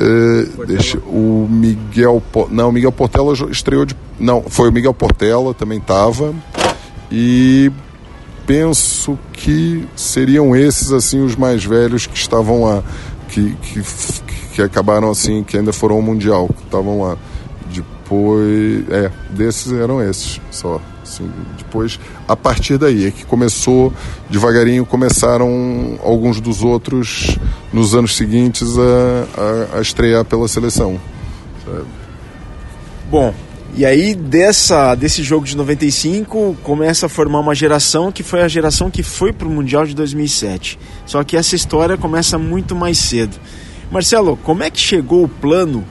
[0.00, 5.54] Uh, deixa, o Miguel não o Miguel Portela estreou de não foi o Miguel Portela
[5.54, 6.34] também estava
[7.12, 7.70] e
[8.44, 12.82] penso que seriam esses assim os mais velhos que estavam lá
[13.28, 13.82] que, que,
[14.54, 17.16] que acabaram assim que ainda foram ao mundial que estavam lá.
[17.72, 23.92] Depois é desses eram esses só assim, depois a partir daí é que começou
[24.28, 27.38] devagarinho começaram alguns dos outros
[27.72, 30.98] nos anos seguintes a, a, a estrear pela seleção
[31.64, 31.84] sabe?
[33.10, 33.34] bom
[33.76, 38.48] e aí dessa desse jogo de 95 começa a formar uma geração que foi a
[38.48, 42.98] geração que foi para o mundial de 2007 só que essa história começa muito mais
[42.98, 43.36] cedo.
[43.90, 45.84] Marcelo como é que chegou o plano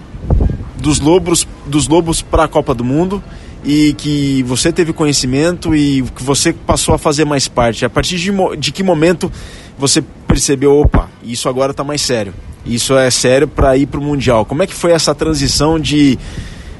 [0.77, 3.23] dos lobos dos lobos para a Copa do Mundo
[3.63, 7.85] e que você teve conhecimento e que você passou a fazer mais parte?
[7.85, 9.31] A partir de, de que momento
[9.77, 12.33] você percebeu, opa, isso agora está mais sério?
[12.65, 14.45] Isso é sério para ir para o Mundial.
[14.45, 16.17] Como é que foi essa transição de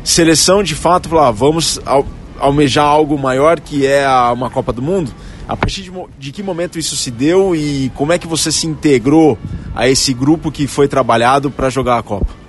[0.04, 2.06] seleção de fato, falar, ah, vamos al
[2.40, 5.14] almejar algo maior que é uma Copa do Mundo?
[5.48, 8.66] A partir de, de, que momento isso se deu e como é que você se
[8.66, 9.38] integrou
[9.76, 12.43] a esse grupo que foi trabalhado para jogar a Copa?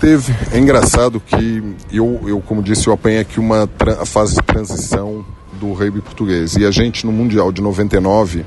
[0.00, 0.34] Teve.
[0.50, 3.68] É engraçado que eu, eu como disse, eu apanhei aqui uma
[4.00, 5.22] a fase de transição
[5.60, 6.56] do rugby português.
[6.56, 8.46] E a gente no Mundial de 99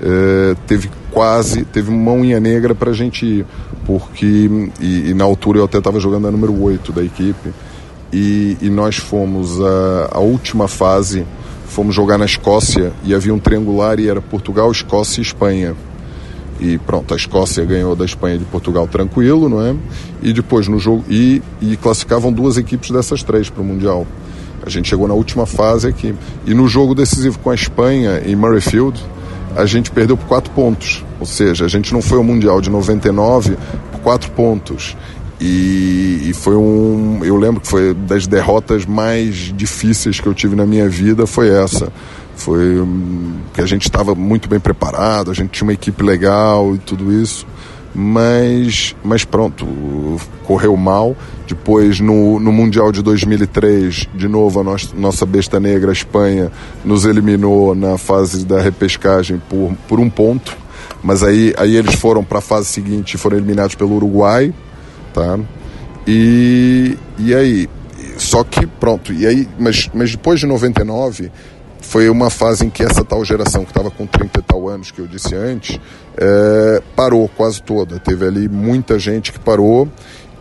[0.00, 3.46] eh, teve quase, teve uma unha negra para a gente ir.
[3.84, 7.52] Porque, e, e, na altura eu até estava jogando a número 8 da equipe.
[8.10, 11.26] E, e nós fomos a, a última fase,
[11.66, 15.76] fomos jogar na Escócia e havia um triangular e era Portugal, Escócia e Espanha
[16.64, 19.74] e pronto, a Escócia ganhou da Espanha e de Portugal tranquilo, não é?
[20.22, 24.06] E depois no jogo e, e classificavam duas equipes dessas três para o mundial.
[24.64, 26.14] A gente chegou na última fase aqui
[26.46, 28.98] e no jogo decisivo com a Espanha em Murrayfield
[29.56, 32.68] a gente perdeu por quatro pontos, ou seja, a gente não foi ao mundial de
[32.68, 33.56] 99
[33.92, 34.96] por quatro pontos.
[35.40, 37.20] E, e, foi um.
[37.24, 41.50] Eu lembro que foi das derrotas mais difíceis que eu tive na minha vida foi
[41.50, 41.92] essa.
[42.36, 46.74] Foi um, que a gente estava muito bem preparado, a gente tinha uma equipe legal
[46.74, 47.46] e tudo isso,
[47.94, 49.66] mas, mas pronto,
[50.44, 51.16] correu mal.
[51.46, 56.50] Depois, no, no Mundial de 2003, de novo, a nossa, nossa besta negra, a Espanha,
[56.84, 60.56] nos eliminou na fase da repescagem por, por um ponto.
[61.02, 64.52] Mas aí, aí eles foram para a fase seguinte foram eliminados pelo Uruguai,
[65.12, 65.38] tá?
[66.06, 67.68] E, e aí,
[68.16, 71.30] só que pronto, e aí, mas, mas depois de 99
[71.84, 74.90] foi uma fase em que essa tal geração que estava com 30 e tal anos,
[74.90, 75.78] que eu disse antes,
[76.16, 77.98] é, parou quase toda.
[78.00, 79.88] Teve ali muita gente que parou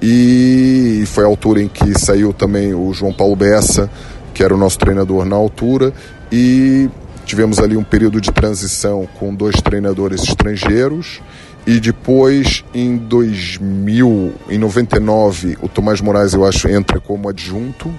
[0.02, 3.90] e foi a altura em que saiu também o João Paulo Bessa,
[4.34, 5.94] que era o nosso treinador na altura,
[6.32, 6.90] e
[7.26, 11.22] tivemos ali um período de transição com dois treinadores estrangeiros
[11.66, 17.94] e depois em 2000, em 99, o Tomás Moraes eu acho entra como adjunto.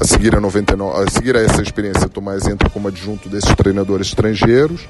[0.00, 4.08] A seguir a 99, a seguir a essa experiência, Tomás entra como adjunto desses treinadores
[4.08, 4.88] estrangeiros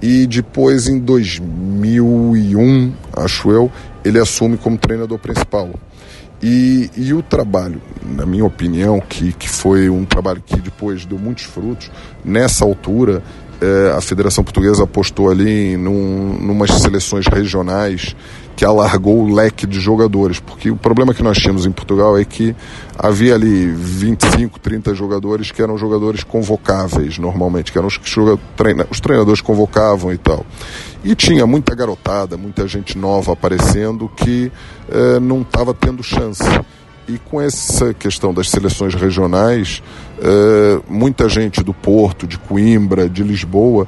[0.00, 3.70] e depois em 2001, acho eu,
[4.02, 5.68] ele assume como treinador principal.
[6.42, 11.18] E, e o trabalho, na minha opinião, que, que foi um trabalho que depois deu
[11.18, 11.90] muitos frutos,
[12.24, 13.22] nessa altura
[13.60, 18.14] é, a Federação Portuguesa apostou ali num, numas seleções regionais
[18.58, 22.24] que alargou o leque de jogadores, porque o problema que nós tínhamos em Portugal é
[22.24, 22.56] que
[22.98, 28.08] havia ali 25, 30 jogadores que eram jogadores convocáveis normalmente, que eram os que
[28.90, 30.44] os treinadores convocavam e tal.
[31.04, 34.50] E tinha muita garotada, muita gente nova aparecendo que
[34.88, 36.42] eh, não estava tendo chance.
[37.06, 39.84] E com essa questão das seleções regionais,
[40.20, 43.86] eh, muita gente do Porto, de Coimbra, de Lisboa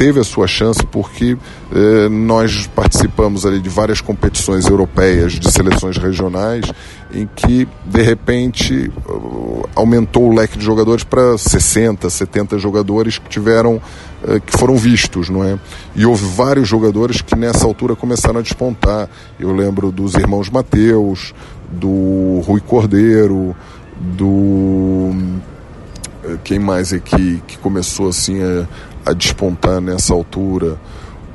[0.00, 1.36] teve a sua chance porque
[1.70, 6.64] eh, nós participamos ali de várias competições europeias de seleções regionais
[7.12, 8.90] em que de repente
[9.76, 13.78] aumentou o leque de jogadores para 60, 70 jogadores que tiveram
[14.26, 15.58] eh, que foram vistos, não é?
[15.94, 19.06] E houve vários jogadores que nessa altura começaram a despontar.
[19.38, 21.34] Eu lembro dos irmãos Mateus,
[21.70, 23.54] do Rui Cordeiro,
[24.00, 25.10] do
[26.24, 28.66] eh, quem mais aqui que começou assim a
[29.04, 30.78] a despontar nessa altura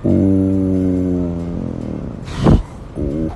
[0.06, 1.34] o,
[2.96, 3.32] o,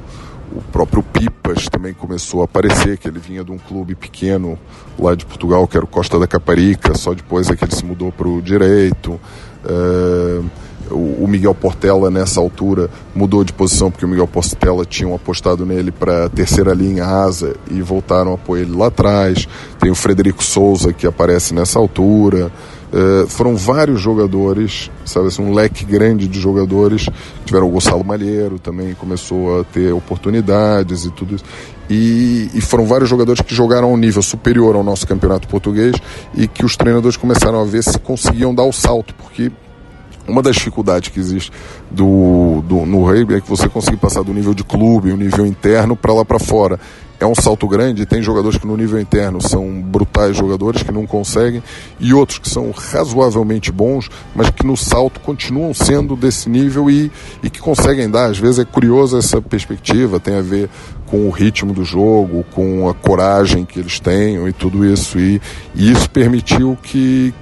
[0.56, 4.58] o próprio Pipas também começou a aparecer, que ele vinha de um clube pequeno
[4.98, 7.84] lá de Portugal, que era o Costa da Caparica, só depois é que ele se
[7.84, 9.20] mudou para o direito.
[9.66, 10.42] É,
[10.92, 15.92] o Miguel Portela nessa altura mudou de posição porque o Miguel Portela tinham apostado nele
[15.92, 19.48] para terceira linha asa e voltaram a apoiar ele lá atrás.
[19.80, 22.52] Tem o Frederico Souza que aparece nessa altura.
[22.92, 27.08] Uh, foram vários jogadores, sabe assim, um leque grande de jogadores.
[27.46, 31.46] Tiveram o Gonçalo Malheiro também, começou a ter oportunidades e tudo isso.
[31.90, 35.96] E, e, foram vários jogadores que jogaram a um nível superior ao nosso campeonato português
[36.36, 39.52] e que os treinadores começaram a ver se conseguiam dar o salto, porque
[40.30, 41.52] uma das dificuldades que existe
[41.90, 45.46] do, do, no rugby é que você conseguir passar do nível de clube, o nível
[45.46, 46.80] interno, para lá para fora
[47.20, 48.06] é um salto grande.
[48.06, 51.62] Tem jogadores que no nível interno são brutais jogadores que não conseguem,
[52.00, 57.12] e outros que são razoavelmente bons, mas que no salto continuam sendo desse nível e,
[57.44, 58.30] e que conseguem dar.
[58.30, 60.70] Às vezes é curiosa essa perspectiva, tem a ver
[61.06, 65.20] com o ritmo do jogo, com a coragem que eles tenham e tudo isso.
[65.20, 65.42] E,
[65.76, 67.34] e isso permitiu que,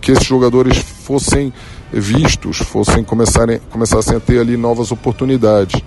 [0.00, 1.52] que esses jogadores fossem
[1.92, 5.80] vistos, fossem começarem, começassem a ter ali novas oportunidades.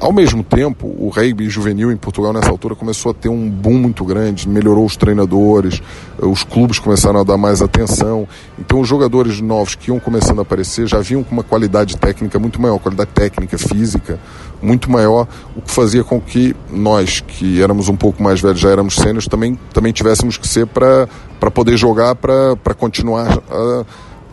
[0.00, 3.78] Ao mesmo tempo, o rugby juvenil em Portugal nessa altura começou a ter um boom
[3.78, 5.80] muito grande, melhorou os treinadores,
[6.18, 8.28] os clubes começaram a dar mais atenção.
[8.58, 12.38] Então, os jogadores novos que iam começando a aparecer já vinham com uma qualidade técnica
[12.38, 14.18] muito maior, qualidade técnica, física
[14.60, 18.70] muito maior, o que fazia com que nós, que éramos um pouco mais velhos, já
[18.70, 21.06] éramos sênios, também, também tivéssemos que ser para
[21.52, 23.84] poder jogar, para continuar a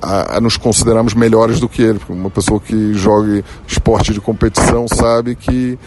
[0.02, 2.00] a, a, nos considerarmos melhores do que ele.
[2.00, 5.78] Porque uma pessoa que joga esporte de competição sabe que,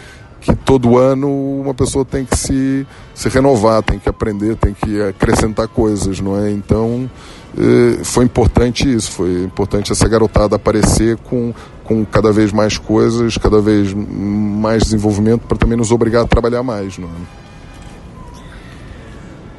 [0.41, 1.29] que todo ano
[1.61, 6.37] uma pessoa tem que se, se renovar, tem que aprender, tem que acrescentar coisas, não
[6.39, 6.51] é?
[6.51, 7.09] Então
[7.57, 13.37] eh, foi importante isso, foi importante essa garotada aparecer com, com cada vez mais coisas,
[13.37, 17.45] cada vez mais desenvolvimento para também nos obrigar a trabalhar mais, não é?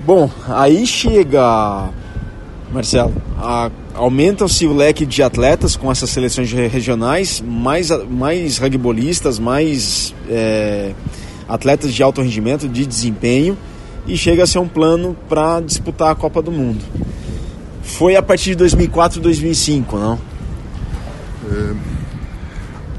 [0.07, 1.91] Bom, aí chega
[2.73, 3.15] Marcelo,
[3.95, 10.93] aumenta-se o leque de atletas com essas seleções regionais, mais, mais rugbolistas, mais é,
[11.49, 13.57] atletas de alto rendimento, de desempenho,
[14.07, 16.85] e chega a ser um plano para disputar a Copa do Mundo.
[17.83, 20.19] Foi a partir de 2004, 2005, não?
[21.49, 21.96] É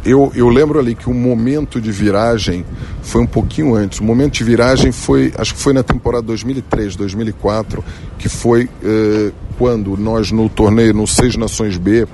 [0.08, 2.66] eu, eu lembro ali que o momento de viragem
[3.02, 4.00] foi um pouquinho antes.
[4.00, 7.84] O momento de viragem foi, acho que foi na temporada 2003, 2004,
[8.18, 12.08] que foi eh, quando nós no torneio, no Seis Nações B,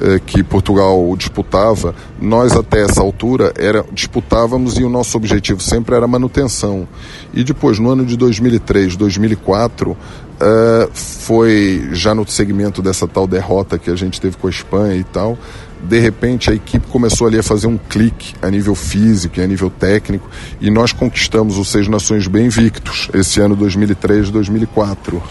[0.00, 5.94] eh, que Portugal disputava, nós até essa altura era, disputávamos e o nosso objetivo sempre
[5.94, 6.88] era manutenção.
[7.34, 9.94] E depois, no ano de 2003, 2004,
[10.34, 14.96] Uh, foi já no segmento dessa tal derrota que a gente teve com a Espanha
[14.96, 15.38] e tal.
[15.88, 19.46] De repente a equipe começou ali a fazer um clique a nível físico e a
[19.46, 20.28] nível técnico
[20.60, 25.22] e nós conquistamos os Seis Nações bem invictos esse ano 2003 2004.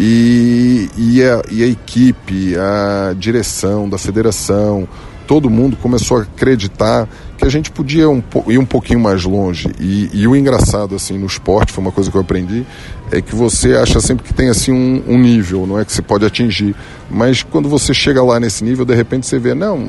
[0.00, 4.86] E, e, a, e a equipe, a direção da federação,
[5.26, 9.70] todo mundo começou a acreditar que a gente podia um, ir um pouquinho mais longe.
[9.78, 12.66] E, e, o engraçado, assim, no esporte, foi uma coisa que eu aprendi,
[13.12, 16.02] é que você acha sempre que tem, assim, um, um nível, não é que você
[16.02, 16.74] pode atingir.
[17.08, 19.88] Mas quando você chega lá nesse nível, de repente você vê, não,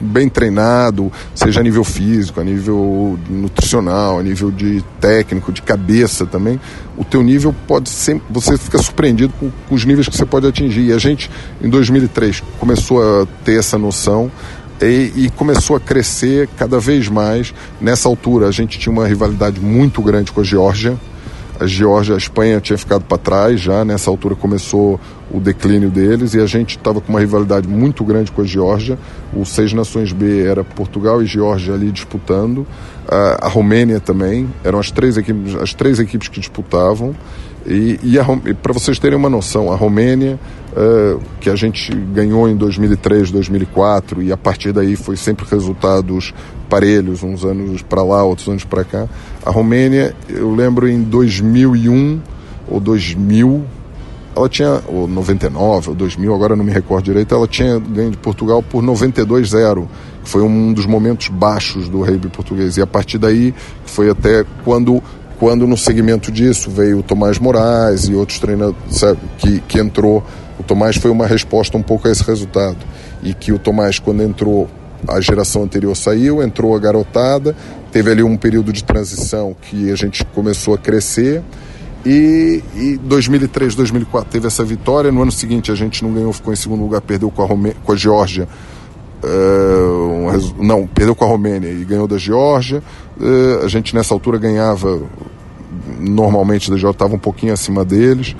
[0.00, 6.24] bem treinado, seja a nível físico, a nível nutricional, a nível de técnico, de cabeça
[6.24, 6.60] também,
[6.96, 10.46] o teu nível pode ser, você fica surpreendido com, com os níveis que você pode
[10.46, 10.86] atingir.
[10.86, 11.30] E a gente,
[11.62, 14.30] em 2003, começou a ter essa noção
[14.86, 17.52] e, e, começou a crescer cada vez mais.
[17.80, 20.98] Nessa altura, a gente tinha uma rivalidade muito grande com a Geórgia,
[21.60, 24.98] a Geórgia, a Espanha tinha ficado para trás já, nessa altura começou
[25.30, 28.98] o declínio deles e a gente estava com uma rivalidade muito grande com a Geórgia.
[29.34, 32.66] O Seis Nações B era Portugal e Geórgia ali disputando.
[33.06, 37.14] A, a Romênia também, eram as três equipes, as três equipes que disputavam.
[37.70, 40.40] E, e, para vocês terem uma noção, a Romênia,
[40.72, 46.34] uh, que a gente ganhou em 2003, 2004, e a partir daí foi sempre resultados
[46.68, 49.08] parelhos, uns anos para lá, outros anos para cá.
[49.46, 52.20] A Romênia, eu lembro em 2001
[52.68, 53.64] ou 2000,
[54.34, 58.16] ela tinha, ou 99 ou 2000, agora não me recordo direito, ela tinha ganho de
[58.16, 59.86] Portugal por 92-0,
[60.24, 62.76] que foi um dos momentos baixos do rugby português.
[62.76, 63.54] E a partir daí,
[63.84, 65.00] foi até quando
[65.40, 70.22] quando no segmento disso veio o Tomás Moraes e outros treinadores sabe, que, que entrou.
[70.58, 72.76] O Tomás foi uma resposta um pouco a esse resultado.
[73.22, 74.68] E que o Tomás, quando entrou,
[75.08, 77.56] a geração anterior saiu, entrou a garotada,
[77.90, 81.42] teve ali um período de transição que a gente começou a crescer.
[82.04, 85.10] E, e 2003, 2004 teve essa vitória.
[85.10, 87.74] No ano seguinte a gente não ganhou, ficou em segundo lugar, perdeu com a, Romê
[87.82, 88.46] com a Geórgia.
[89.22, 92.82] Uh, um, não, perdeu com a Romênia e ganhou da Geórgia.
[93.18, 95.02] Uh, a gente nessa altura ganhava,
[96.00, 98.34] normalmente da Geórgia estava um pouquinho acima deles.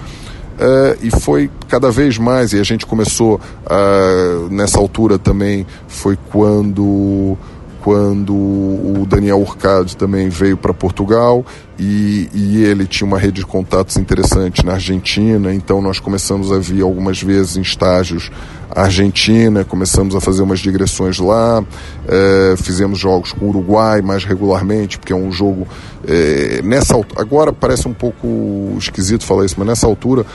[0.61, 6.18] Uh, e foi cada vez mais, e a gente começou uh, nessa altura também, foi
[6.31, 7.38] quando
[7.82, 11.44] quando o Daniel Urcade também veio para Portugal
[11.78, 16.58] e, e, ele tinha uma rede de contatos interessante na Argentina, então nós começamos a
[16.58, 18.30] vir algumas vezes em estágios
[18.70, 21.64] à Argentina, começamos a fazer umas digressões lá,
[22.06, 25.66] é, fizemos jogos com o Uruguai mais regularmente, porque é um jogo
[26.06, 30.26] é, nessa agora parece um pouco esquisito falar isso, mas nessa altura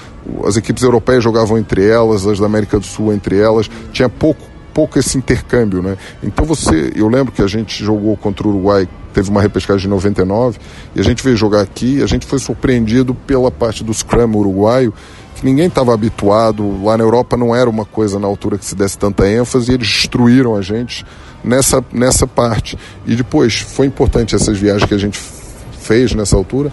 [0.45, 4.54] as equipes europeias jogavam entre elas, as da América do Sul entre elas, tinha pouco
[4.75, 5.97] pouco esse intercâmbio, né?
[6.21, 9.89] Então você, eu lembro que a gente jogou contra o Uruguai, teve uma repescagem em
[9.89, 10.59] 99,
[10.93, 14.93] e a gente veio jogar aqui, a gente foi surpreendido pela parte do scrum uruguaio,
[15.35, 18.75] que ninguém estava habituado, lá na Europa não era uma coisa na altura que se
[18.75, 21.05] desse tanta ênfase, e eles destruíram a gente
[21.41, 22.77] nessa, nessa parte.
[23.07, 25.17] E depois, foi importante essas viagens que a gente
[25.79, 26.69] fez nessa altura,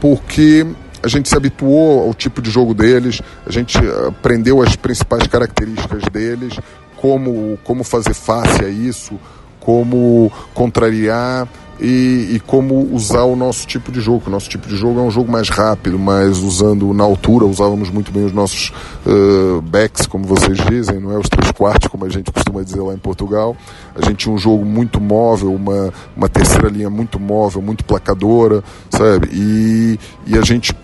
[0.00, 0.66] porque
[1.00, 3.78] a gente se habituou ao tipo de jogo deles, a gente
[4.08, 6.58] aprendeu as principais características deles,
[7.06, 9.14] como, como fazer face a isso,
[9.60, 11.46] como contrariar
[11.78, 14.24] e, e, como usar o nosso tipo de jogo.
[14.26, 17.90] O nosso tipo de jogo é um jogo mais rápido, mas usando na altura, usávamos
[17.90, 18.72] muito bem os nossos
[19.06, 21.18] uh, backs, como vocês dizem, não é?
[21.18, 23.56] Os três quartos, como a gente costuma dizer lá em Portugal.
[23.94, 28.64] A gente tinha um jogo muito móvel, uma, uma terceira linha muito móvel, muito placadora,
[28.90, 29.28] sabe?
[29.32, 30.74] E, e a gente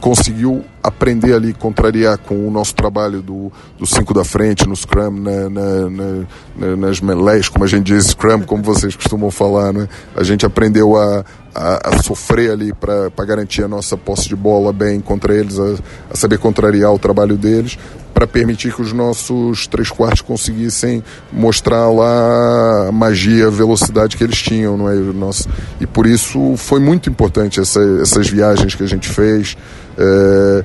[0.00, 5.12] conseguiu aprender ali, contrariar com o nosso trabalho do, do cinco da frente, no Scrum,
[5.12, 6.26] na, na,
[6.58, 9.88] na, nas melés, como a gente diz, Scrum, como vocês costumam falar, né?
[10.14, 14.74] A gente aprendeu a, a, a sofrer ali para garantir a nossa posse de bola
[14.74, 15.76] bem contra eles, a,
[16.10, 17.78] a saber contrariar o trabalho deles,
[18.12, 24.22] para permitir que os nossos três quartos conseguissem mostrar lá a magia, a velocidade que
[24.22, 24.94] eles tinham, não é?
[24.94, 25.48] Nosso,
[25.80, 29.56] e por isso foi muito importante essa, essas viagens que a gente fez.
[29.96, 30.64] É,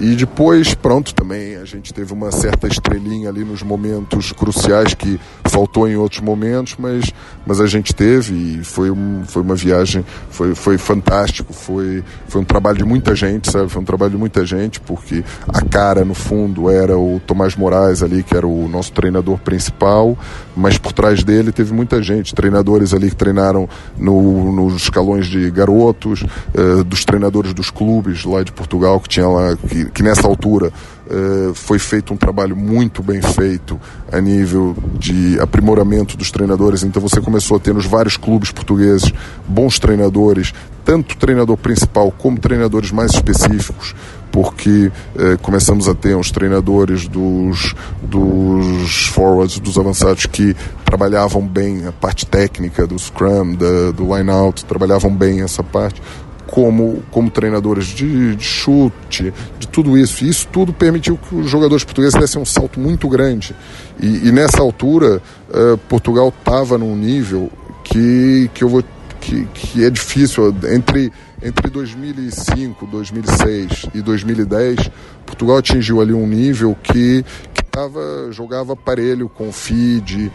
[0.00, 5.18] e depois, pronto, também a gente teve uma certa estrelinha ali nos momentos cruciais que
[5.44, 7.12] faltou em outros momentos, mas,
[7.44, 12.40] mas a gente teve e foi, um, foi uma viagem, foi, foi fantástico, foi, foi
[12.40, 13.68] um trabalho de muita gente, sabe?
[13.68, 18.02] Foi um trabalho de muita gente, porque a cara, no fundo, era o Tomás Moraes
[18.02, 20.16] ali, que era o nosso treinador principal,
[20.56, 25.50] mas por trás dele teve muita gente, treinadores ali que treinaram no, nos escalões de
[25.50, 30.26] garotos, eh, dos treinadores dos clubes lá de Portugal, que tinha lá, que, que nessa
[30.26, 30.72] altura
[31.08, 33.80] Uh, foi feito um trabalho muito bem feito
[34.12, 36.82] a nível de aprimoramento dos treinadores.
[36.82, 39.10] Então você começou a ter nos vários clubes portugueses
[39.46, 40.52] bons treinadores,
[40.84, 43.94] tanto treinador principal como treinadores mais específicos,
[44.30, 51.86] porque eh, começamos a ter uns treinadores dos, dos forwards, dos avançados que trabalhavam bem
[51.86, 56.02] a parte técnica do scrum, da, do line-out, trabalhavam bem essa parte,
[56.48, 60.24] como, como treinadores de, de, chute, de tudo isso.
[60.24, 63.54] E isso tudo permitiu que os jogadores portugueses dessem um salto muito grande.
[64.00, 67.50] E, e nessa altura, uh, Portugal estava num nível
[67.84, 68.82] que, que eu vou
[69.20, 74.90] que, que é difícil entre entre 2005, 2006 e 2010,
[75.24, 77.24] Portugal atingiu ali um nível que,
[77.54, 78.00] que tava,
[78.32, 80.32] jogava parelho com o FID,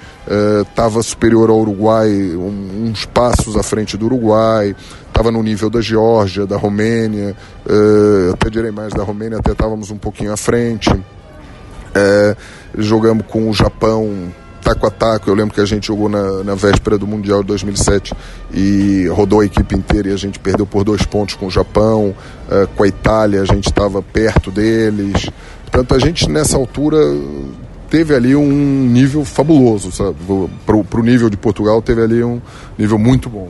[0.62, 4.74] estava uh, superior ao Uruguai, um, uns passos à frente do Uruguai,
[5.14, 7.36] estava no nível da Geórgia, da Romênia,
[7.66, 10.90] uh, até direi mais da Romênia, até estávamos um pouquinho à frente.
[10.92, 12.36] Uh,
[12.76, 14.34] jogamos com o Japão
[14.64, 15.30] taco a taco.
[15.30, 18.14] Eu lembro que a gente jogou na, na véspera do Mundial de 2007
[18.52, 22.16] e rodou a equipe inteira e a gente perdeu por dois pontos com o Japão,
[22.50, 25.30] uh, com a Itália, a gente estava perto deles.
[25.62, 26.98] Portanto, a gente nessa altura
[27.88, 28.50] teve ali um
[28.90, 30.16] nível fabuloso, sabe?
[30.66, 32.42] Para o nível de Portugal, teve ali um
[32.78, 33.50] nível muito bom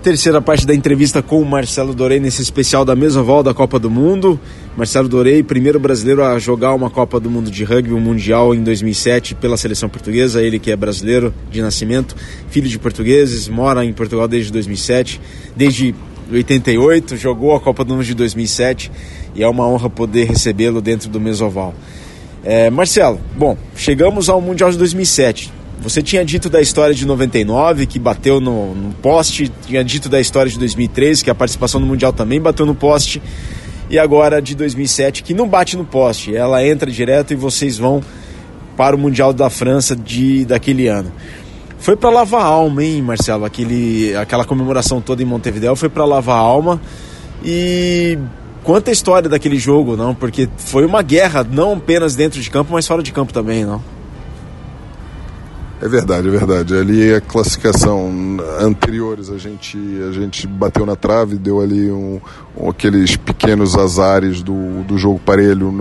[0.00, 3.90] terceira parte da entrevista com o Marcelo Dorei nesse especial da Mesoval da Copa do
[3.90, 4.40] Mundo.
[4.76, 8.62] Marcelo Dorei, primeiro brasileiro a jogar uma Copa do Mundo de rugby, um mundial em
[8.62, 10.42] 2007 pela seleção portuguesa.
[10.42, 12.16] Ele que é brasileiro de nascimento,
[12.48, 15.20] filho de portugueses, mora em Portugal desde 2007,
[15.54, 15.94] desde
[16.32, 18.90] 88, jogou a Copa do Mundo de 2007
[19.34, 21.74] e é uma honra poder recebê-lo dentro do Mesoval.
[22.42, 27.86] É, Marcelo, bom, chegamos ao Mundial de 2007 você tinha dito da história de 99,
[27.86, 31.86] que bateu no, no poste, tinha dito da história de 2013, que a participação no
[31.86, 33.22] Mundial também bateu no poste,
[33.88, 38.02] e agora de 2007, que não bate no poste, ela entra direto e vocês vão
[38.76, 41.10] para o Mundial da França de daquele ano.
[41.78, 43.44] Foi para lavar alma, hein, Marcelo?
[43.44, 46.80] Aquele, aquela comemoração toda em Montevideo foi para lavar alma.
[47.42, 48.18] E
[48.62, 50.14] quanta história daquele jogo, não?
[50.14, 53.82] Porque foi uma guerra, não apenas dentro de campo, mas fora de campo também, não?
[55.82, 56.76] É verdade, é verdade.
[56.76, 58.10] Ali a classificação
[58.60, 62.20] anteriores a gente a gente bateu na trave, deu ali um,
[62.54, 65.72] um aqueles pequenos azares do, do jogo parelho,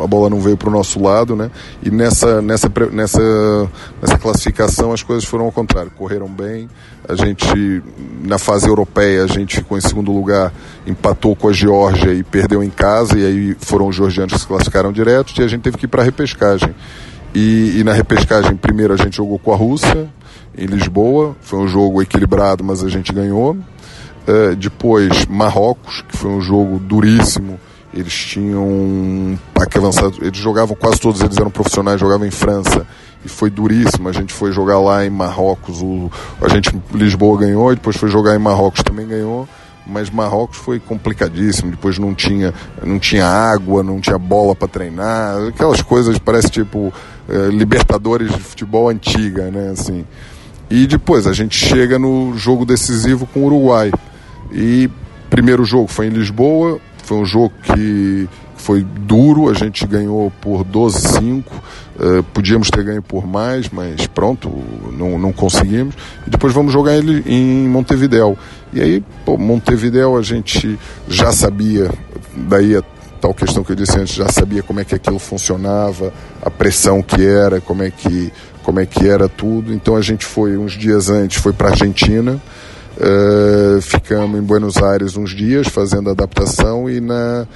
[0.00, 1.50] a bola não veio para o nosso lado, né?
[1.82, 3.68] E nessa nessa nessa
[4.00, 6.68] nessa classificação as coisas foram ao contrário, correram bem.
[7.08, 7.82] A gente
[8.22, 10.52] na fase europeia a gente ficou em segundo lugar,
[10.86, 14.46] empatou com a Geórgia e perdeu em casa e aí foram os georgianos que se
[14.46, 16.72] classificaram direto e a gente teve que ir para a repescagem.
[17.34, 20.08] E, e, na repescagem, primeiro a gente jogou com a Rússia,
[20.56, 21.36] em Lisboa.
[21.40, 23.52] Foi um jogo equilibrado, mas a gente ganhou.
[23.52, 27.58] Uh, depois, Marrocos, que foi um jogo duríssimo.
[27.92, 30.16] Eles tinham pack avançado.
[30.20, 32.86] Eles jogavam, quase todos eles eram profissionais, jogavam em França.
[33.24, 34.08] E foi duríssimo.
[34.08, 35.80] A gente foi jogar lá em Marrocos.
[35.82, 36.10] O,
[36.40, 39.48] a gente, Lisboa ganhou, depois foi jogar em Marrocos, também ganhou
[39.88, 41.70] mas Marrocos foi complicadíssimo.
[41.70, 42.52] Depois não tinha,
[42.84, 46.92] não tinha água, não tinha bola para treinar, aquelas coisas parece tipo
[47.28, 49.70] é, Libertadores de futebol antiga, né?
[49.70, 50.04] Assim.
[50.70, 53.92] E depois a gente chega no jogo decisivo com o Uruguai.
[54.52, 54.90] E
[55.30, 60.64] primeiro jogo foi em Lisboa, foi um jogo que foi duro, a gente ganhou por
[60.64, 61.52] 12-5, uh,
[61.98, 64.50] eh, podíamos ter ganho por mais, mas pronto,
[64.92, 65.94] não, não conseguimos.
[66.26, 68.36] E depois vamos jogar ele em Montevidéu.
[68.72, 69.38] E aí, pô,
[70.18, 71.90] a gente já sabia,
[72.36, 72.76] daí
[73.18, 77.02] tal questão que eu disse antes, já sabia como é que aquilo funcionava, a pressão
[77.02, 79.72] que era, como é que, como é que era tudo.
[79.72, 82.40] Então a gente foi uns dias antes, foi para Argentina.
[82.96, 87.46] Uh, ficamos em Buenos Aires uns dias fazendo adaptação e na,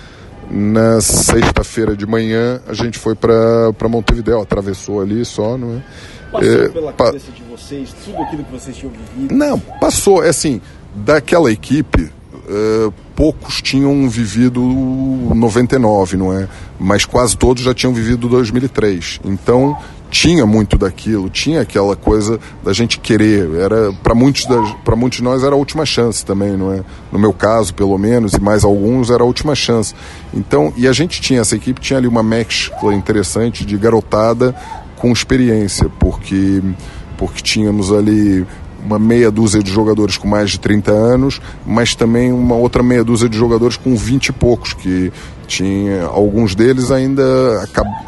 [0.49, 5.83] na sexta-feira de manhã a gente foi para Montevideo, atravessou ali só, não é?
[6.31, 7.07] Passou é, pela pa...
[7.07, 9.35] cabeça de vocês tudo aquilo que vocês tinham vivido?
[9.35, 10.61] Não, passou, é assim,
[10.95, 12.11] daquela equipe,
[12.49, 16.49] uh, poucos tinham vivido 99, não é?
[16.79, 19.21] Mas quase todos já tinham vivido 2003.
[19.25, 19.77] Então
[20.13, 23.49] tinha muito daquilo, tinha aquela coisa da gente querer.
[23.55, 24.47] Era para muitos
[24.85, 26.85] para muitos de nós era a última chance também, não é?
[27.11, 29.95] No meu caso, pelo menos, e mais alguns era a última chance.
[30.35, 34.55] Então, e a gente tinha essa equipe tinha ali uma mescla interessante de garotada
[34.97, 36.63] com experiência, porque
[37.17, 38.45] porque tínhamos ali
[38.85, 43.05] uma meia dúzia de jogadores com mais de 30 anos, mas também uma outra meia
[43.05, 45.13] dúzia de jogadores com 20 e poucos, que
[45.47, 47.23] tinha alguns deles ainda,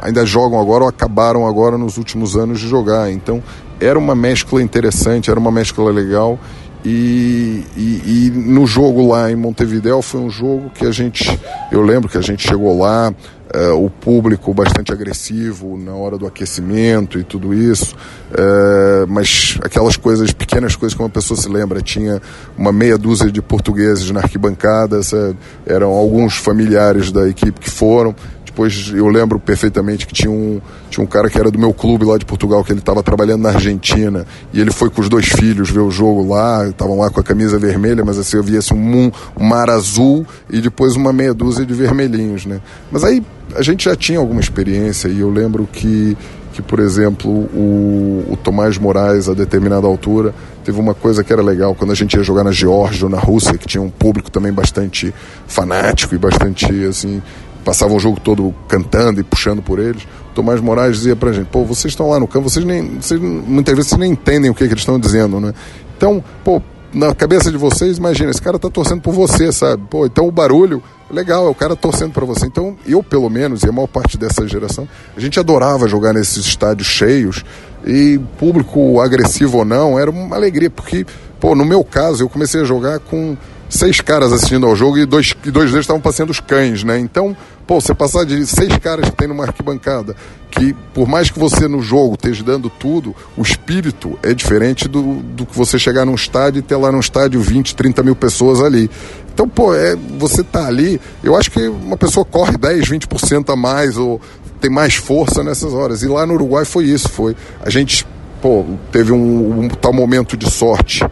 [0.01, 3.11] ainda jogam agora ou acabaram agora nos últimos anos de jogar.
[3.11, 3.43] Então
[3.81, 6.39] era uma mescla interessante, era uma mescla legal.
[6.85, 11.41] E, e, e, no jogo lá em Montevideo foi um jogo que a gente,
[11.73, 13.15] eu lembro que a gente chegou lá,
[13.55, 19.97] uh, o público bastante agressivo na hora do aquecimento e tudo isso, uh, mas aquelas
[19.97, 22.21] coisas, pequenas coisas que uma pessoa se lembra, tinha
[22.59, 25.37] uma meia dúzia de portugueses na arquibancada, sabe?
[25.65, 28.15] eram alguns familiares da equipe que foram,
[28.55, 32.05] depois eu lembro perfeitamente que tinha um, tinha um cara que era do meu clube
[32.05, 35.27] lá de Portugal, que ele estava trabalhando na Argentina, e ele foi com os dois
[35.27, 38.61] filhos ver o jogo lá, estavam lá com a camisa vermelha, mas assim eu via
[38.61, 42.61] assim, um, mar azul e depois uma meia dúzia de vermelhinhos, né?
[42.93, 43.25] Mas aí
[43.57, 46.17] a gente já tinha alguma experiência e eu lembro que
[46.55, 50.33] que, por exemplo, o, o, Tomás Moraes, a determinada altura,
[50.65, 53.19] teve uma coisa que era legal, quando a gente ia jogar na Geórgia ou na
[53.19, 55.13] Rússia, que tinha um público também bastante
[55.49, 57.21] fanático e bastante, assim,
[57.65, 60.07] passavam o jogo todo cantando e puxando por eles.
[60.35, 63.01] Tomás Moraes dizia pra gente, pô, vocês estão lá no campo, vocês nem.
[63.01, 65.55] Vocês, muitas vezes vocês nem entendem o que, que eles estão dizendo, né?
[65.97, 66.61] Então, pô,
[66.93, 69.83] na cabeça de vocês, imagina, esse cara tá torcendo por você, sabe?
[69.91, 72.47] Pô, então o barulho, legal, é o cara torcendo para você.
[72.47, 76.47] Então, eu, pelo menos, e a maior parte dessa geração, a gente adorava jogar nesses
[76.47, 77.45] estádios cheios
[77.87, 81.05] e público agressivo ou não, era uma alegria, porque,
[81.41, 83.37] pô, no meu caso, eu comecei a jogar com
[83.69, 86.99] seis caras assistindo ao jogo e dois, e dois deles estavam passeando os cães, né?
[86.99, 87.37] Então,
[87.67, 90.15] pô, você passar de seis caras que tem numa arquibancada,
[90.51, 95.17] que por mais que você no jogo esteja dando tudo, o espírito é diferente do,
[95.23, 98.61] do que você chegar num estádio e ter lá num estádio 20, 30 mil pessoas
[98.61, 98.91] ali.
[99.33, 103.57] Então, pô, é, você tá ali, eu acho que uma pessoa corre 10, 20% a
[103.57, 104.21] mais ou
[104.61, 106.03] tem mais força nessas horas.
[106.03, 107.37] E lá no Uruguai foi isso, foi.
[107.61, 108.07] A gente,
[108.41, 111.05] pô, teve um, um tal momento de sorte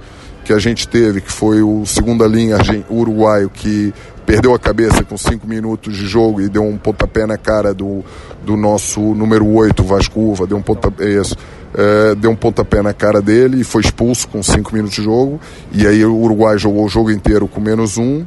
[0.45, 2.57] que a gente teve, que foi o segunda linha
[2.91, 3.93] uruguaio que
[4.27, 8.05] perdeu a cabeça com cinco minutos de jogo e deu um pontapé na cara do,
[8.45, 11.37] do nosso número 8, Vasco Uva, deu um pontapé, isso,
[11.75, 15.41] é, deu um pontapé na cara dele e foi expulso com cinco minutos de jogo.
[15.73, 18.25] E aí o Uruguai jogou o jogo inteiro com menos um.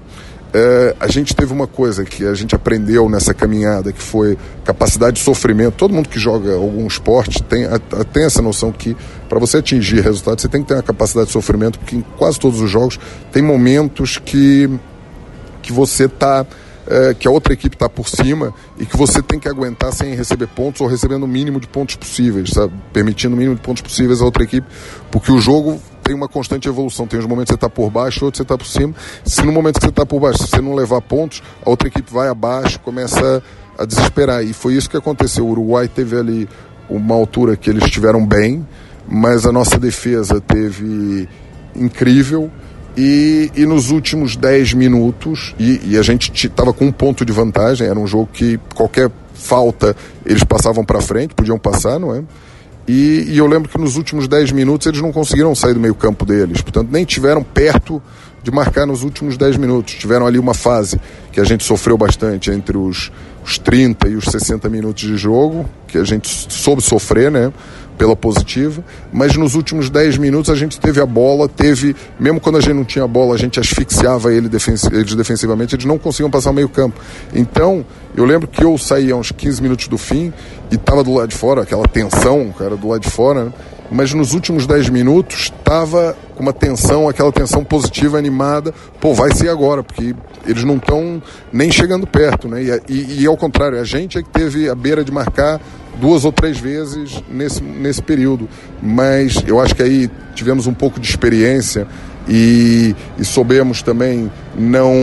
[0.58, 5.18] É, a gente teve uma coisa que a gente aprendeu nessa caminhada, que foi capacidade
[5.18, 5.74] de sofrimento.
[5.74, 7.66] Todo mundo que joga algum esporte tem,
[8.14, 8.95] tem essa noção que
[9.28, 12.39] para você atingir resultados você tem que ter uma capacidade de sofrimento, porque em quase
[12.39, 12.97] todos os jogos
[13.34, 14.70] tem momentos que,
[15.62, 16.45] que você está
[16.88, 20.13] é, que a outra equipe está por cima e que você tem que aguentar sem
[20.15, 22.73] receber pontos ou recebendo o mínimo de pontos possíveis, sabe?
[22.93, 24.67] permitindo o mínimo de pontos possíveis à outra equipe,
[25.11, 27.07] porque o jogo tem uma constante evolução.
[27.07, 28.93] Tem os momentos que você está por baixo, outros você está por cima.
[29.23, 31.88] Se no momento que você está por baixo, se você não levar pontos, a outra
[31.88, 33.41] equipe vai abaixo, começa
[33.77, 34.43] a desesperar.
[34.43, 35.47] E foi isso que aconteceu.
[35.47, 36.47] O Uruguai teve ali
[36.88, 38.65] uma altura que eles estiveram bem,
[39.07, 41.27] mas a nossa defesa teve
[41.75, 42.51] incrível.
[42.97, 47.33] E, e nos últimos 10 minutos, e, e a gente estava com um ponto de
[47.33, 52.23] vantagem, era um jogo que qualquer falta eles passavam para frente, podiam passar, não é?
[52.87, 55.95] E, e, eu lembro que nos últimos 10 minutos eles não conseguiram sair do meio
[55.95, 58.01] campo deles, portanto nem tiveram perto
[58.45, 59.95] de marcar nos últimos 10 minutos.
[59.95, 63.11] Tiveram ali uma fase que a gente sofreu bastante entre os,
[63.43, 67.51] os 30 e os 60 minutos de jogo, que a gente soube sofrer, né?
[67.97, 72.57] Pela positiva, mas nos últimos 10 minutos a gente teve a bola, teve, mesmo quando
[72.57, 75.97] a gente não tinha a bola, a gente asfixiava ele defensi eles defensivamente, eles não
[75.97, 76.99] conseguiam passar o meio campo.
[77.33, 77.85] Então,
[78.15, 80.31] eu lembro que eu saía uns 15 minutos do fim
[80.71, 83.51] e estava do lado de fora, aquela tensão, cara, do lado de fora, né?
[83.91, 89.33] Mas nos últimos 10 minutos estava com uma tensão, aquela tensão positiva, animada, pô, vai
[89.33, 90.15] ser agora, porque
[90.45, 91.21] eles não estão
[91.51, 92.63] nem chegando perto, né?
[92.63, 95.59] E, e, e, ao contrário, a gente é que teve a beira de marcar
[95.99, 98.47] duas ou três vezes nesse, nesse período.
[98.81, 101.88] Mas eu acho que aí tivemos um pouco de experiência
[102.27, 104.93] e, e soubemos também não,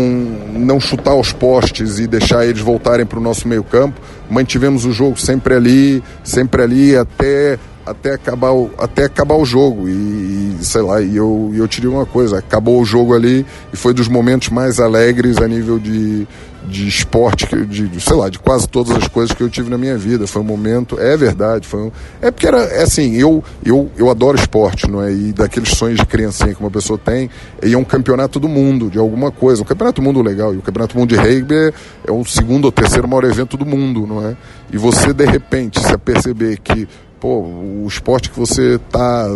[0.53, 4.01] não chutar os postes e deixar eles voltarem para o nosso meio campo.
[4.30, 9.89] Mantivemos o jogo sempre ali, sempre ali até até acabar o, até acabar o jogo.
[9.89, 12.39] E, e sei lá e eu eu digo uma coisa.
[12.39, 16.26] Acabou o jogo ali e foi dos momentos mais alegres a nível de,
[16.66, 19.99] de esporte de sei lá de quase todas as coisas que eu tive na minha
[19.99, 20.26] vida.
[20.26, 24.11] Foi um momento é verdade foi um, é porque era é assim eu eu eu
[24.11, 25.12] adoro esporte não é?
[25.12, 27.28] E daqueles sonhos de criancinha que uma pessoa tem
[27.62, 29.62] e é um campeonato do mundo de alguma coisa.
[29.62, 31.72] O campeonato do mundo legal e o campeonato do mundo de rugby é,
[32.07, 34.37] é o segundo ou terceiro maior evento do mundo não é?
[34.72, 36.89] E você de repente se aperceber que
[37.23, 39.29] pô, o esporte que você está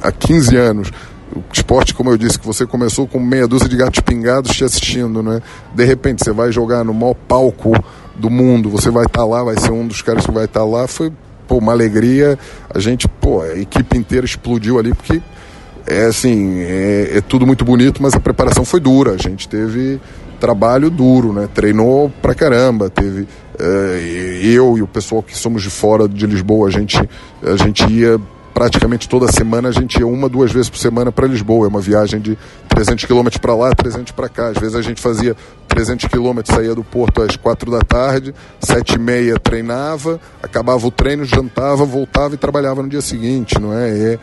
[0.00, 0.92] há 15 anos,
[1.34, 4.62] o esporte, como eu disse, que você começou com meia dúzia de gatos pingados te
[4.62, 5.42] assistindo, né?
[5.74, 7.72] De repente você vai jogar no maior palco
[8.14, 10.60] do mundo, você vai estar tá lá, vai ser um dos caras que vai estar
[10.60, 11.12] tá lá, foi
[11.48, 12.38] pô, uma alegria.
[12.72, 15.20] A gente, pô, a equipe inteira explodiu ali, porque
[15.84, 19.14] é assim, é, é tudo muito bonito, mas a preparação foi dura.
[19.14, 20.00] A gente teve
[20.42, 21.48] trabalho duro, né?
[21.54, 26.66] Treinou pra caramba, teve uh, eu e o pessoal que somos de fora de Lisboa,
[26.66, 26.98] a gente,
[27.44, 28.20] a gente ia
[28.52, 31.66] praticamente toda semana a gente ia uma, duas vezes por semana para Lisboa.
[31.66, 32.36] É uma viagem de
[32.68, 34.48] 300 quilômetros para lá, 300 para cá.
[34.48, 35.36] Às vezes a gente fazia
[35.68, 40.90] 300 quilômetros, saía do porto às 4 da tarde, 7 e meia treinava, acabava o
[40.90, 43.88] treino, jantava, voltava e trabalhava no dia seguinte, não é?
[43.90, 44.18] é, é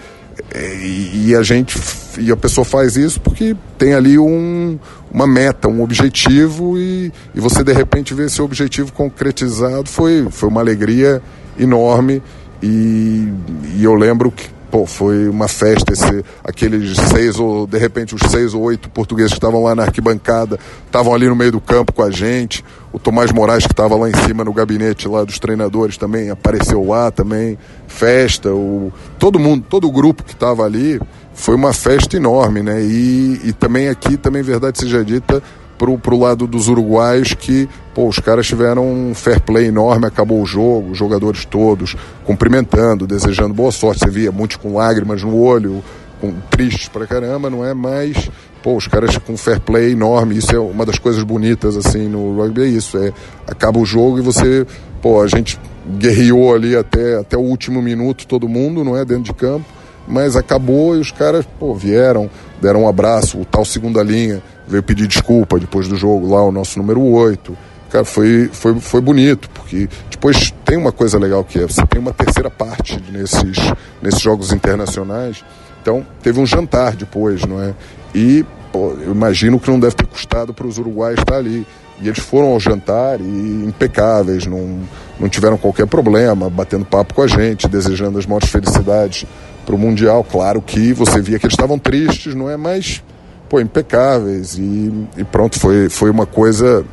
[0.54, 1.80] e a gente
[2.18, 4.78] e a pessoa faz isso porque tem ali um,
[5.12, 9.90] uma meta, um objetivo e, e você de repente vê esse objetivo concretizado.
[9.90, 11.22] Foi, foi uma alegria
[11.58, 12.22] enorme
[12.62, 13.32] e,
[13.76, 18.22] e eu lembro que pô, foi uma festa esse, aqueles seis ou de repente os
[18.30, 21.94] seis ou oito portugueses que estavam lá na arquibancada estavam ali no meio do campo
[21.94, 22.64] com a gente.
[22.92, 26.86] O Tomás Moraes que estava lá em cima no gabinete lá dos treinadores também apareceu
[26.86, 27.58] lá também.
[27.88, 31.00] Festa o todo mundo todo o grupo que estava ali
[31.34, 32.82] foi uma festa enorme né?
[32.82, 35.42] E, e também aqui também verdade seja dita
[35.80, 40.42] pro, pro lado dos uruguaios que, pô, os caras tiveram um fair play enorme, acabou
[40.42, 44.02] o jogo, os jogadores todos cumprimentando, desejando boa sorte.
[44.02, 45.82] Você via muitos com lágrimas no olho,
[46.20, 47.74] com, tristes pra caramba, não é?
[47.74, 48.30] Mas,
[48.62, 52.36] pô, os caras com fair play enorme, isso é uma das coisas bonitas, assim, no
[52.36, 53.14] rugby, é isso, é,
[53.48, 54.68] acaba o jogo e você,
[55.02, 55.58] pô, a gente
[55.98, 59.06] guerreou ali até, até o último minuto, todo mundo, não é?
[59.06, 59.66] Dentro de campo,
[60.06, 62.30] mas acabou e os caras, pô, vieram,
[62.62, 66.52] deram um abraço, o tal segunda linha, veio pedir desculpa depois do jogo lá, o
[66.52, 67.58] nosso número 8.
[67.90, 72.00] Cara, foi, foi, foi bonito, porque depois tem uma coisa legal que é, você tem
[72.00, 73.58] uma terceira parte nesses,
[74.02, 75.44] nesses jogos internacionais.
[75.82, 77.74] Então, teve um jantar depois, não é?
[78.14, 81.66] E pô, eu imagino que não deve ter custado para os uruguaios estar ali.
[82.02, 84.80] E eles foram ao jantar e impecáveis, não,
[85.20, 89.26] não tiveram qualquer problema, batendo papo com a gente, desejando as maiores felicidades
[89.66, 90.24] para o Mundial.
[90.24, 92.56] Claro que você via que eles estavam tristes, não é?
[92.56, 93.04] Mas
[93.50, 96.86] pô, impecáveis e, e, pronto, foi, foi uma coisa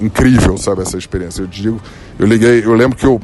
[0.00, 1.42] incrível, sabe, essa experiência.
[1.42, 1.80] Eu digo,
[2.18, 3.20] eu liguei, eu lembro que eu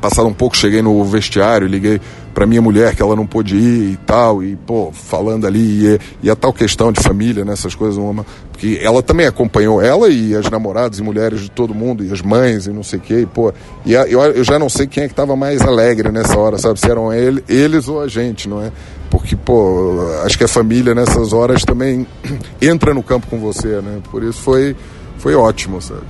[0.00, 2.00] passado um pouco cheguei no vestiário, liguei
[2.32, 6.00] para minha mulher que ela não pôde ir e tal, e pô, falando ali, e,
[6.22, 10.08] e a tal questão de família, nessas né, coisas, uma, porque ela também acompanhou, ela
[10.08, 13.02] e as namoradas e mulheres de todo mundo, e as mães e não sei o
[13.02, 13.52] que, pô,
[13.84, 16.56] e a, eu, eu já não sei quem é que estava mais alegre nessa hora,
[16.56, 18.72] sabe, se eram ele, eles ou a gente, não é?
[19.10, 22.06] Porque, pô, acho que a família nessas horas também
[22.62, 23.98] entra no campo com você, né?
[24.10, 24.76] Por isso foi,
[25.18, 26.02] foi ótimo, sabe?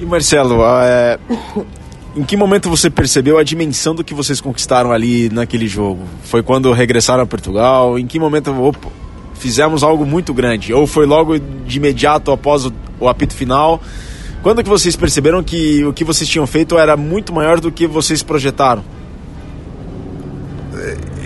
[0.00, 1.18] E Marcelo, é...
[2.16, 6.02] em que momento você percebeu a dimensão do que vocês conquistaram ali naquele jogo?
[6.22, 7.98] Foi quando regressaram a Portugal?
[7.98, 8.88] Em que momento opa,
[9.34, 10.72] fizemos algo muito grande?
[10.72, 13.82] Ou foi logo de imediato após o, o apito final?
[14.42, 17.86] Quando que vocês perceberam que o que vocês tinham feito era muito maior do que
[17.86, 18.82] vocês projetaram?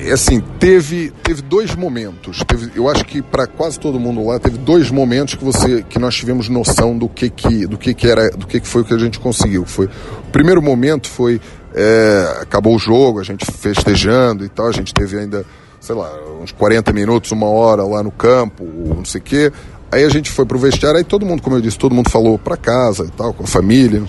[0.05, 2.43] É, assim, teve, teve dois momentos.
[2.47, 5.99] Teve, eu acho que para quase todo mundo lá teve dois momentos que você que
[5.99, 8.85] nós tivemos noção do que que do que que era, do que que foi o
[8.85, 9.65] que a gente conseguiu.
[9.65, 11.41] Foi o primeiro momento foi
[11.75, 15.45] é, acabou o jogo, a gente festejando e tal, a gente teve ainda,
[15.81, 19.53] sei lá, uns 40 minutos, uma hora lá no campo, não sei o quê.
[19.91, 22.39] Aí a gente foi pro vestiário, aí todo mundo, como eu disse, todo mundo falou
[22.39, 24.03] para casa e tal, com a família.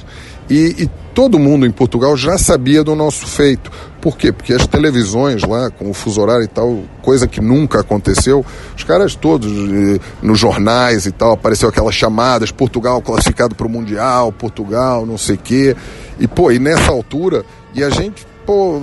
[0.50, 3.72] E, e, todo mundo em Portugal já sabia do nosso feito.
[4.06, 4.32] Por quê?
[4.32, 8.46] Porque as televisões lá, com o fuso horário e tal, coisa que nunca aconteceu,
[8.78, 13.70] os caras todos eh, nos jornais e tal, apareceu aquelas chamadas, Portugal classificado para o
[13.70, 15.76] Mundial, Portugal, não sei o quê.
[16.20, 17.44] E, pô, e nessa altura,
[17.74, 18.80] e a gente, pô,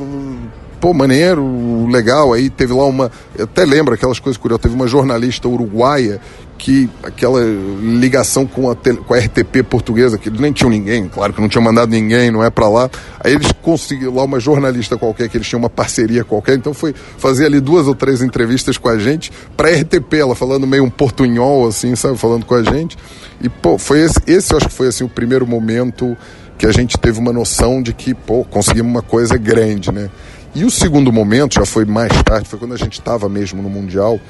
[0.81, 2.33] pô, maneiro, legal.
[2.33, 3.09] Aí teve lá uma.
[3.39, 4.63] Eu até lembro aquelas coisas curiosas.
[4.63, 6.21] Teve uma jornalista uruguaia
[6.63, 7.41] que aquela
[7.81, 11.49] ligação com a, com a RTP portuguesa, que eles nem tinham ninguém, claro que não
[11.49, 12.89] tinha mandado ninguém, não é para lá.
[13.19, 16.95] Aí eles conseguiram lá uma jornalista qualquer, que eles tinham uma parceria qualquer, então foi
[17.19, 20.91] fazer ali duas ou três entrevistas com a gente para RTP, ela falando meio um
[20.91, 22.97] portunhol, assim, sabe, falando com a gente.
[23.41, 26.17] E, pô, foi esse, esse eu acho que foi assim o primeiro momento
[26.57, 30.09] que a gente teve uma noção de que, pô, conseguimos uma coisa grande, né?
[30.55, 33.69] E o segundo momento, já foi mais tarde, foi quando a gente estava mesmo no
[33.69, 34.21] Mundial,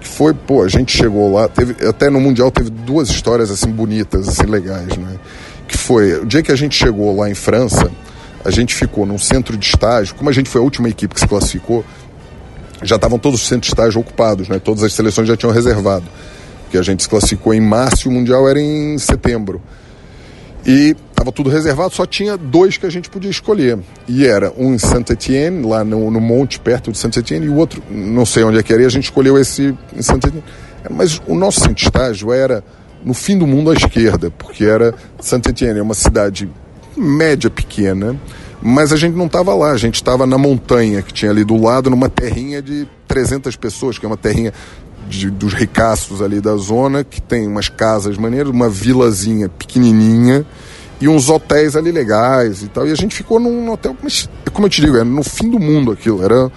[0.00, 3.70] que foi, pô, a gente chegou lá, teve, até no Mundial teve duas histórias assim
[3.70, 5.16] bonitas, assim legais, né?
[5.68, 7.90] Que foi, o dia que a gente chegou lá em França,
[8.44, 11.20] a gente ficou num centro de estágio, como a gente foi a última equipe que
[11.20, 11.84] se classificou,
[12.82, 14.58] já estavam todos os centros de estágio ocupados, né?
[14.58, 16.06] Todas as seleções já tinham reservado.
[16.70, 19.60] Que a gente se classificou em março e o Mundial era em setembro.
[20.64, 23.78] E estava tudo reservado, só tinha dois que a gente podia escolher.
[24.08, 27.82] E era um em Saint-Étienne, lá no, no, monte perto de Saint-Étienne, e o outro,
[27.90, 30.44] não sei onde é que era, e a gente escolheu esse em Saint-Étienne.
[30.90, 32.64] Mas o nosso centro estágio era
[33.04, 36.48] no fim do mundo à esquerda, porque era Saint-Étienne, é uma cidade
[36.96, 38.18] média pequena,
[38.62, 41.56] mas a gente não estava lá, a gente estava na montanha que tinha ali do
[41.56, 44.52] lado, numa terrinha de 300 pessoas, que é uma terrinha
[45.10, 50.46] de, dos ricaços ali da zona, que tem umas casas maneiras, uma vilazinha pequenininha,
[51.00, 52.86] e uns hotéis ali legais e tal.
[52.86, 55.58] E a gente ficou num hotel, mas como eu te digo, era no fim do
[55.58, 56.50] mundo aquilo, era,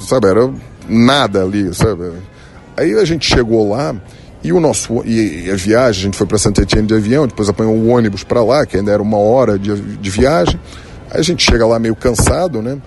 [0.00, 0.50] sabe, era
[0.88, 2.12] nada ali, sabe?
[2.76, 3.94] Aí a gente chegou lá
[4.42, 7.48] e o nosso e, a viagem, a gente foi para Santa Etienne de avião, depois
[7.48, 10.58] apanhou um ônibus para lá, que ainda era uma hora de, de viagem.
[11.10, 12.78] Aí a gente chega lá meio cansado, né?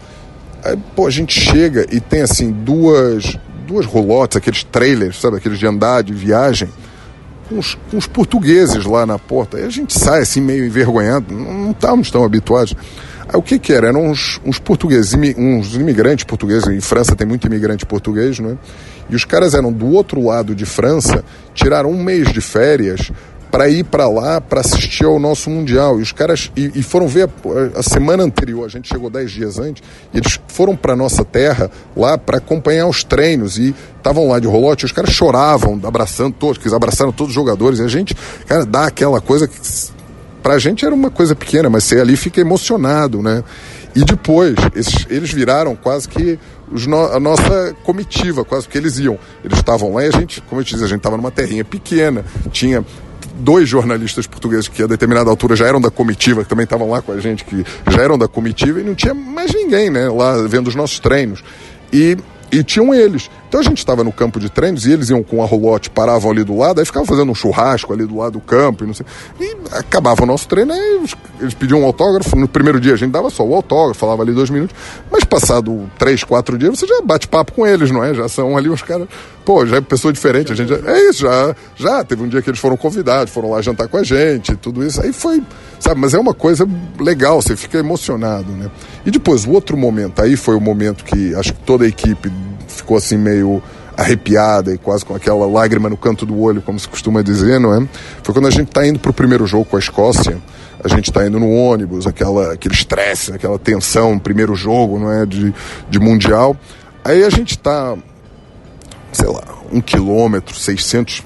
[0.63, 3.37] Aí, pô, a gente chega e tem assim duas
[3.71, 6.67] duas rolotes, aqueles trailers, sabe, aqueles de andar, de viagem,
[7.47, 9.57] com os, com os portugueses lá na porta.
[9.57, 12.75] A gente sai assim meio envergonhado, não estávamos tão habituados.
[13.27, 13.87] Aí o que que era?
[13.87, 18.57] Eram uns, uns portugueses, uns imigrantes portugueses, em França tem muito imigrante português, não é?
[19.09, 23.11] E os caras eram do outro lado de França, tiraram um mês de férias
[23.51, 25.99] para ir para lá para assistir ao nosso mundial.
[25.99, 27.29] E os caras e, e foram ver
[27.75, 29.83] a, a, semana anterior, a gente chegou dez dias antes,
[30.13, 34.47] e eles foram para nossa terra lá para acompanhar os treinos e estavam lá de
[34.47, 34.85] rolote.
[34.85, 37.79] Os caras choravam, abraçando todos, eles abraçaram todos os jogadores.
[37.79, 38.15] E a gente,
[38.47, 39.59] cara, dá aquela coisa que
[40.41, 43.43] pra gente era uma coisa pequena, mas você ali fica emocionado, né?
[43.93, 46.39] E depois, esses, eles viraram quase que
[46.87, 49.19] no, a nossa comitiva, quase que eles iam.
[49.43, 51.65] Eles estavam lá e a gente, como eu te disse, a gente estava numa terrinha
[51.65, 52.85] pequena, tinha
[53.41, 57.01] dois jornalistas portugueses que a determinada altura já eram da comitiva, que também estavam lá
[57.01, 60.37] com a gente, que já eram da comitiva, e não tinha mais ninguém, né, lá
[60.47, 61.43] vendo os nossos treinos.
[61.91, 62.17] E
[62.51, 63.29] e tinham eles.
[63.51, 66.31] Então a gente estava no campo de treinos e eles iam com a rolote, paravam
[66.31, 68.93] ali do lado, aí ficavam fazendo um churrasco ali do lado do campo e não
[68.93, 69.05] sei.
[69.41, 71.05] E acabava o nosso treino, aí
[71.37, 72.33] eles pediam um autógrafo.
[72.37, 74.73] No primeiro dia a gente dava só o autógrafo, falava ali dois minutos.
[75.11, 78.13] Mas passado três, quatro dias, você já bate papo com eles, não é?
[78.13, 79.09] Já são ali uns caras.
[79.43, 80.53] Pô, já é pessoa diferente.
[80.53, 80.77] A gente já...
[80.89, 82.05] É isso, já, já.
[82.05, 85.01] Teve um dia que eles foram convidados, foram lá jantar com a gente, tudo isso.
[85.01, 85.43] Aí foi,
[85.77, 85.99] sabe?
[85.99, 86.65] Mas é uma coisa
[86.97, 88.71] legal, você fica emocionado, né?
[89.05, 92.31] E depois, o outro momento, aí foi o momento que acho que toda a equipe
[92.75, 93.61] ficou assim meio
[93.97, 97.73] arrepiada e quase com aquela lágrima no canto do olho, como se costuma dizer, não
[97.73, 97.87] é?
[98.23, 100.37] Foi quando a gente está indo para o primeiro jogo com a Escócia.
[100.83, 105.25] A gente está indo no ônibus, aquela, aquele estresse, aquela tensão, primeiro jogo, não é?
[105.25, 105.53] De,
[105.89, 106.57] de mundial.
[107.03, 107.95] Aí a gente está,
[109.11, 111.23] sei lá, um quilômetro, 600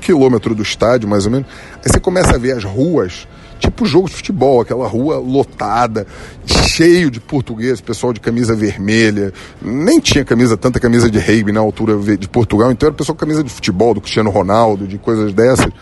[0.00, 1.46] quilômetros do estádio, mais ou menos.
[1.76, 3.28] Aí você começa a ver as ruas
[3.62, 6.06] tipo jogo de futebol, aquela rua lotada,
[6.44, 11.60] cheio de português, pessoal de camisa vermelha, nem tinha camisa, tanta camisa de rugby na
[11.60, 15.32] altura de Portugal, então era pessoal com camisa de futebol, do Cristiano Ronaldo, de coisas
[15.32, 15.72] dessas.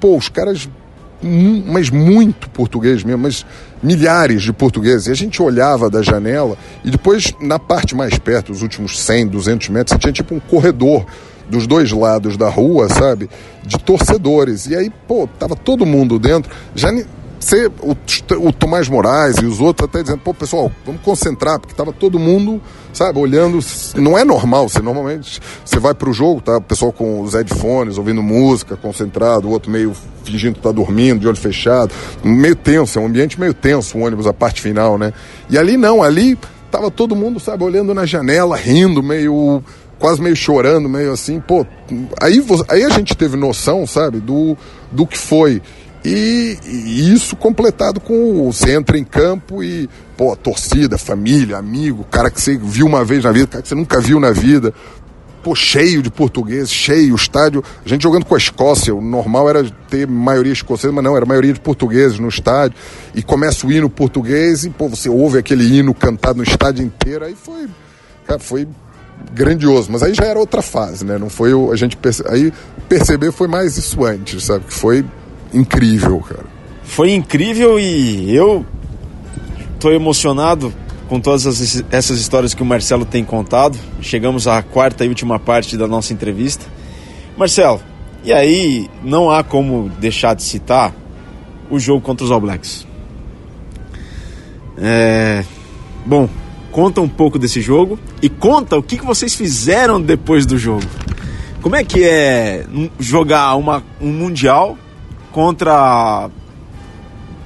[0.00, 0.68] Pô, os caras,
[1.66, 3.44] mas muito português mesmo, mas
[3.82, 5.06] milhares de portugueses.
[5.06, 9.28] E a gente olhava da janela e depois, na parte mais perto, os últimos 100,
[9.28, 11.04] 200 metros, tinha tipo um corredor
[11.48, 13.28] dos dois lados da rua, sabe?
[13.64, 14.66] De torcedores.
[14.66, 16.50] E aí, pô, tava todo mundo dentro.
[16.74, 16.90] Já
[17.46, 17.96] você, o,
[18.48, 22.18] o Tomás Moraes e os outros até dizendo, pô, pessoal, vamos concentrar, porque tava todo
[22.18, 22.60] mundo,
[22.92, 23.60] sabe, olhando.
[23.94, 26.56] Não é normal, você normalmente você vai pro jogo, tá?
[26.56, 29.92] O pessoal com os headphones, ouvindo música, concentrado, o outro meio
[30.24, 31.94] fingindo que tá dormindo, de olho fechado,
[32.24, 35.12] meio tenso, é um ambiente meio tenso, o ônibus, a parte final, né?
[35.48, 36.36] E ali não, ali
[36.68, 39.62] tava todo mundo, sabe, olhando na janela, rindo, meio
[39.98, 41.66] quase meio chorando, meio assim, pô,
[42.20, 44.56] aí, aí a gente teve noção, sabe, do,
[44.90, 45.62] do que foi.
[46.04, 52.30] E, e isso completado com você entra em campo e, pô, torcida, família, amigo, cara
[52.30, 54.72] que você viu uma vez na vida, cara que você nunca viu na vida,
[55.42, 59.64] pô, cheio de portugueses, cheio, estádio, a gente jogando com a Escócia, o normal era
[59.88, 62.76] ter maioria escocesa, mas não, era maioria de portugueses no estádio,
[63.14, 67.24] e começa o hino português e, pô, você ouve aquele hino cantado no estádio inteiro,
[67.24, 67.66] aí foi,
[68.26, 68.68] cara, foi
[69.32, 71.18] grandioso, mas aí já era outra fase, né?
[71.18, 72.22] Não foi o, a gente perce...
[72.28, 72.52] aí
[72.88, 74.64] perceber foi mais isso antes, sabe?
[74.64, 75.04] Que foi
[75.52, 76.44] incrível, cara.
[76.82, 78.64] Foi incrível e eu
[79.78, 80.72] tô emocionado
[81.08, 81.46] com todas
[81.90, 83.78] essas histórias que o Marcelo tem contado.
[84.00, 86.64] Chegamos à quarta e última parte da nossa entrevista.
[87.36, 87.80] Marcelo,
[88.24, 90.92] e aí não há como deixar de citar
[91.70, 92.86] o jogo contra os All Blacks.
[94.78, 95.44] É...
[96.04, 96.28] Bom,
[96.76, 100.84] conta um pouco desse jogo e conta o que, que vocês fizeram depois do jogo.
[101.62, 102.66] Como é que é
[103.00, 104.76] jogar uma, um Mundial
[105.32, 106.28] contra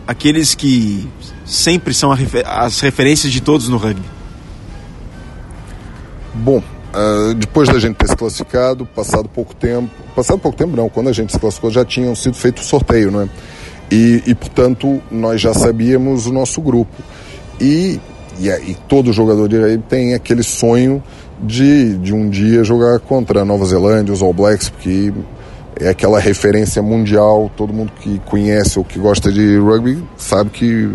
[0.05, 1.09] aqueles que
[1.47, 2.11] sempre são
[2.45, 4.03] as referências de todos no rugby?
[6.35, 10.89] Bom, uh, depois da gente ter se classificado, passado pouco tempo, passado pouco tempo não,
[10.89, 13.29] quando a gente se classificou já tinham sido feito o sorteio, não é?
[13.93, 17.01] E, e portanto nós já sabíamos o nosso grupo.
[17.61, 18.01] E
[18.39, 21.03] e, e todo jogador de rugby tem aquele sonho
[21.43, 25.13] de, de um dia jogar contra a Nova Zelândia, os All Blacks, porque
[25.81, 30.91] é aquela referência mundial, todo mundo que conhece ou que gosta de rugby sabe que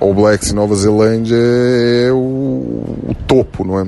[0.00, 3.86] All Blacks e Nova Zelândia é o, o topo, não é?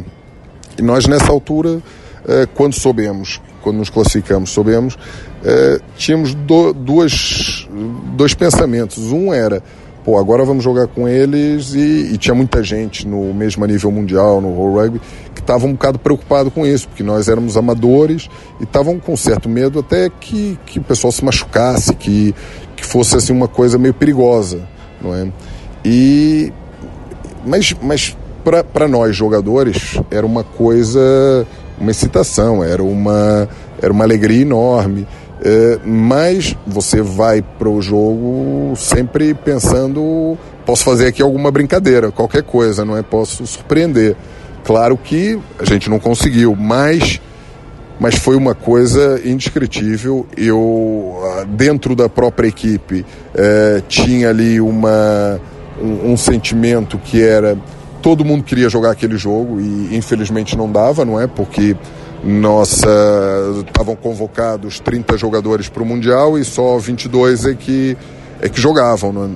[0.79, 1.81] E nós nessa altura,
[2.27, 4.99] é, quando soubemos quando nos classificamos, soubemos,
[5.45, 7.69] é, tínhamos do, duas,
[8.17, 9.13] dois pensamentos.
[9.13, 9.63] Um era,
[10.11, 14.41] pô, agora vamos jogar com eles e, e tinha muita gente no mesmo nível mundial,
[14.41, 15.01] no World Rugby,
[15.33, 19.49] que estava um bocado preocupado com isso, porque nós éramos amadores e estavam com certo
[19.49, 22.35] medo até que, que o pessoal se machucasse, que,
[22.75, 24.67] que fosse assim uma coisa meio perigosa,
[25.01, 25.29] não é?
[25.85, 26.53] E
[27.47, 28.17] mas, mas
[28.75, 31.47] para nós jogadores era uma coisa,
[31.81, 33.49] uma excitação, era uma,
[33.81, 35.07] era uma alegria enorme.
[35.43, 40.37] É, mas você vai para o jogo sempre pensando:
[40.67, 43.03] posso fazer aqui alguma brincadeira, qualquer coisa, não é?
[43.03, 44.17] Posso surpreender.
[44.65, 47.21] Claro que a gente não conseguiu, mas,
[47.99, 50.27] mas foi uma coisa indescritível.
[50.37, 51.17] Eu,
[51.49, 55.41] dentro da própria equipe, é, tinha ali uma,
[55.81, 57.57] um, um sentimento que era
[58.03, 61.27] todo mundo queria jogar aquele jogo e infelizmente não dava, não é?
[61.27, 61.77] Porque
[62.23, 62.89] nossa
[63.67, 67.97] estavam convocados 30 jogadores para o mundial e só 22 é que
[68.41, 69.29] é que jogavam, não é?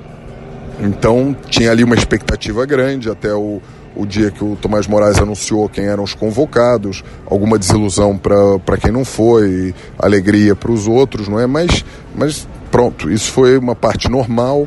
[0.80, 3.60] Então tinha ali uma expectativa grande até o,
[3.94, 8.90] o dia que o Tomás Moraes anunciou quem eram os convocados, alguma desilusão para quem
[8.90, 11.46] não foi, alegria para os outros, não é?
[11.46, 14.66] Mas, mas pronto, isso foi uma parte normal.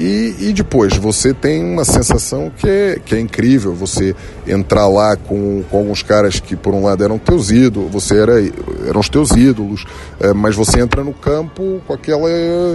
[0.00, 5.14] E, e, depois você tem uma sensação que é, que é incrível, você entrar lá
[5.14, 8.42] com, com alguns caras que por um lado eram teus ídolos, você era,
[8.88, 9.84] eram os teus ídolos,
[10.18, 12.30] é, mas você entra no campo com aquela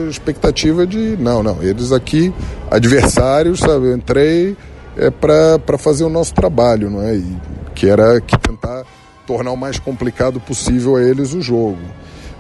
[0.08, 2.32] expectativa de, não, não, eles aqui,
[2.70, 4.56] adversários, sabe, eu entrei
[4.96, 7.16] é, para fazer o nosso trabalho, não é?
[7.16, 7.38] E,
[7.74, 8.84] que era que tentar
[9.26, 11.80] tornar o mais complicado possível a eles o jogo.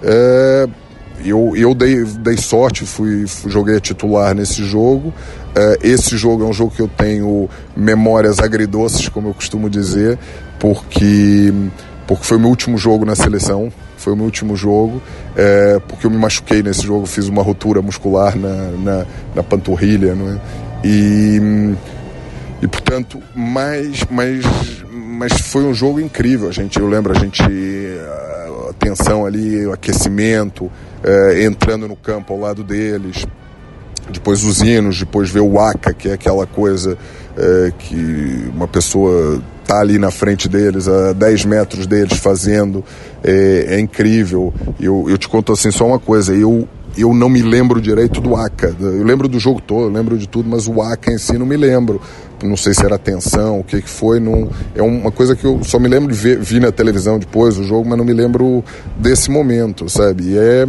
[0.04, 0.70] É,
[1.24, 5.10] eu, eu dei, dei sorte, fui, joguei a titular nesse jogo.
[5.10, 10.20] Uh, esse jogo é um jogo que eu tenho memórias agridoces, como eu costumo dizer,
[10.60, 11.54] porque,
[12.06, 13.72] porque foi o meu último jogo na seleção.
[13.98, 15.02] Foi o meu último jogo,
[15.36, 20.12] é, porque eu me machuquei nesse jogo, fiz uma ruptura muscular na, na, na panturrilha,
[20.12, 20.88] é?
[20.88, 21.42] E,
[22.62, 24.46] e portanto, mas, mas,
[24.92, 26.48] mas foi um jogo incrível.
[26.48, 30.72] A gente, eu lembro a gente a tensão ali, o aquecimento,
[31.06, 33.26] é, entrando no campo ao lado deles.
[34.10, 36.98] Depois os hinos, depois ver o ACA, que é aquela coisa
[37.38, 42.84] é, que uma pessoa tá ali na frente deles, a 10 metros deles fazendo,
[43.24, 44.54] é, é incrível.
[44.80, 48.36] Eu, eu te conto assim só uma coisa, eu, eu não me lembro direito do
[48.36, 48.76] ACA.
[48.80, 51.46] Eu lembro do jogo todo, eu lembro de tudo, mas o ACA em si não
[51.46, 52.00] me lembro.
[52.44, 54.20] Não sei se era tensão, o que, que foi.
[54.20, 57.58] Não, é uma coisa que eu só me lembro de ver, vi na televisão depois
[57.58, 58.64] o jogo, mas não me lembro
[58.98, 60.32] desse momento, sabe?
[60.32, 60.68] E é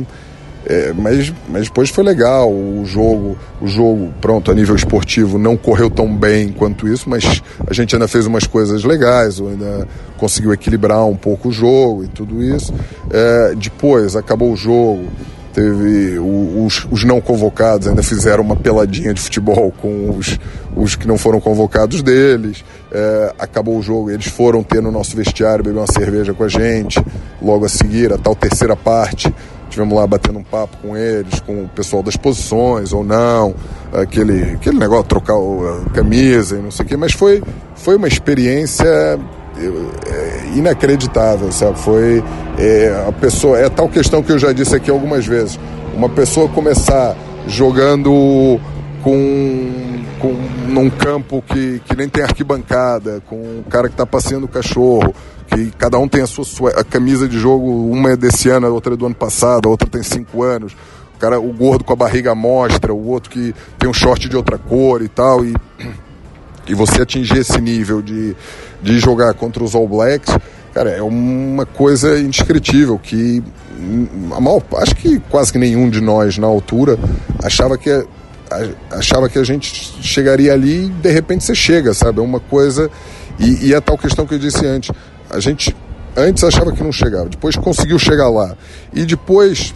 [0.68, 5.56] é, mas, mas depois foi legal o jogo, o jogo, pronto, a nível esportivo não
[5.56, 9.86] correu tão bem quanto isso, mas a gente ainda fez umas coisas legais, ainda
[10.18, 12.74] conseguiu equilibrar um pouco o jogo e tudo isso.
[13.12, 15.04] É, depois acabou o jogo,
[15.54, 20.36] teve os, os, não convocados ainda fizeram uma peladinha de futebol com os,
[20.74, 22.64] os que não foram convocados deles.
[22.90, 26.48] É, acabou o jogo, eles foram ter no nosso vestiário beber uma cerveja com a
[26.48, 27.00] gente.
[27.40, 29.32] Logo a seguir, a tal terceira parte,
[29.68, 33.54] Tivemos lá batendo um papo com eles, com o pessoal das posições ou não,
[33.92, 37.42] aquele, aquele negócio, trocar a camisa e não sei o quê, mas foi,
[37.74, 41.78] foi uma experiência é, inacreditável, sabe?
[41.78, 42.22] Foi
[42.58, 45.58] é, a pessoa, é tal questão que eu já disse aqui algumas vezes,
[45.94, 48.60] uma pessoa começar jogando
[49.02, 50.32] com, com
[50.68, 55.14] num campo que, que nem tem arquibancada, com um cara que está passeando o cachorro,
[55.56, 58.70] que cada um tem a sua a camisa de jogo, uma é desse ano, a
[58.70, 60.74] outra é do ano passado, a outra tem cinco anos.
[61.14, 64.36] O cara, o gordo com a barriga mostra, o outro que tem um short de
[64.36, 65.56] outra cor e tal, e,
[66.68, 68.36] e você atingir esse nível de,
[68.82, 70.36] de jogar contra os All Blacks,
[70.74, 73.42] cara, é uma coisa indescritível que
[74.32, 76.98] a maior, acho que quase que nenhum de nós na altura
[77.42, 78.06] achava que
[78.90, 82.20] achava que a gente chegaria ali e de repente você chega, sabe?
[82.20, 82.90] É uma coisa
[83.38, 84.90] e, e a tal questão que eu disse antes,
[85.36, 85.76] a gente
[86.16, 88.56] antes achava que não chegava, depois conseguiu chegar lá.
[88.92, 89.74] E depois,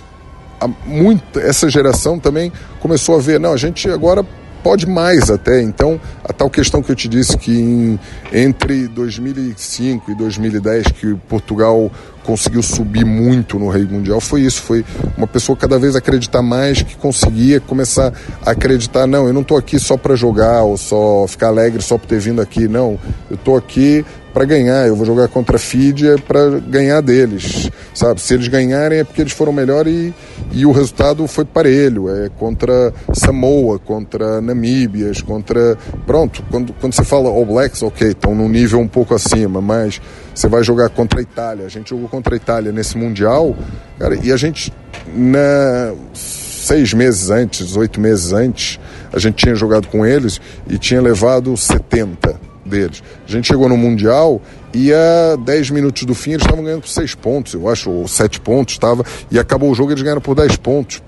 [0.86, 2.50] muita, essa geração também
[2.80, 4.24] começou a ver, não, a gente agora
[4.62, 5.61] pode mais até.
[5.61, 8.00] Então, a tal questão que eu te disse que em,
[8.32, 11.90] entre 2005 e 2010 que Portugal
[12.31, 14.85] conseguiu subir muito no rei mundial foi isso, foi
[15.16, 18.12] uma pessoa cada vez acreditar mais que conseguia começar
[18.47, 21.99] a acreditar, não, eu não estou aqui só para jogar ou só ficar alegre só
[21.99, 22.97] por ter vindo aqui, não,
[23.28, 28.20] eu estou aqui para ganhar, eu vou jogar contra a Fídia para ganhar deles, sabe?
[28.20, 30.14] Se eles ganharem é porque eles foram melhor e,
[30.53, 35.76] e o resultado foi parelho, é contra Samoa, contra Namíbias, contra
[36.07, 40.01] pronto, quando, quando você fala All Blacks, OK, estão num nível um pouco acima, mas
[40.35, 41.66] você vai jogar contra a Itália.
[41.66, 43.57] A gente jogou contra a Itália nesse mundial,
[43.99, 44.72] cara, e a gente
[45.14, 48.78] na seis meses antes, oito meses antes,
[49.12, 53.03] a gente tinha jogado com eles e tinha levado 70 deles.
[53.26, 54.41] A gente chegou no Mundial
[54.72, 58.07] e a 10 minutos do fim eles estavam ganhando por 6 pontos, eu acho, ou
[58.07, 61.03] 7 pontos estava, e acabou o jogo eles ganharam por 10 pontos.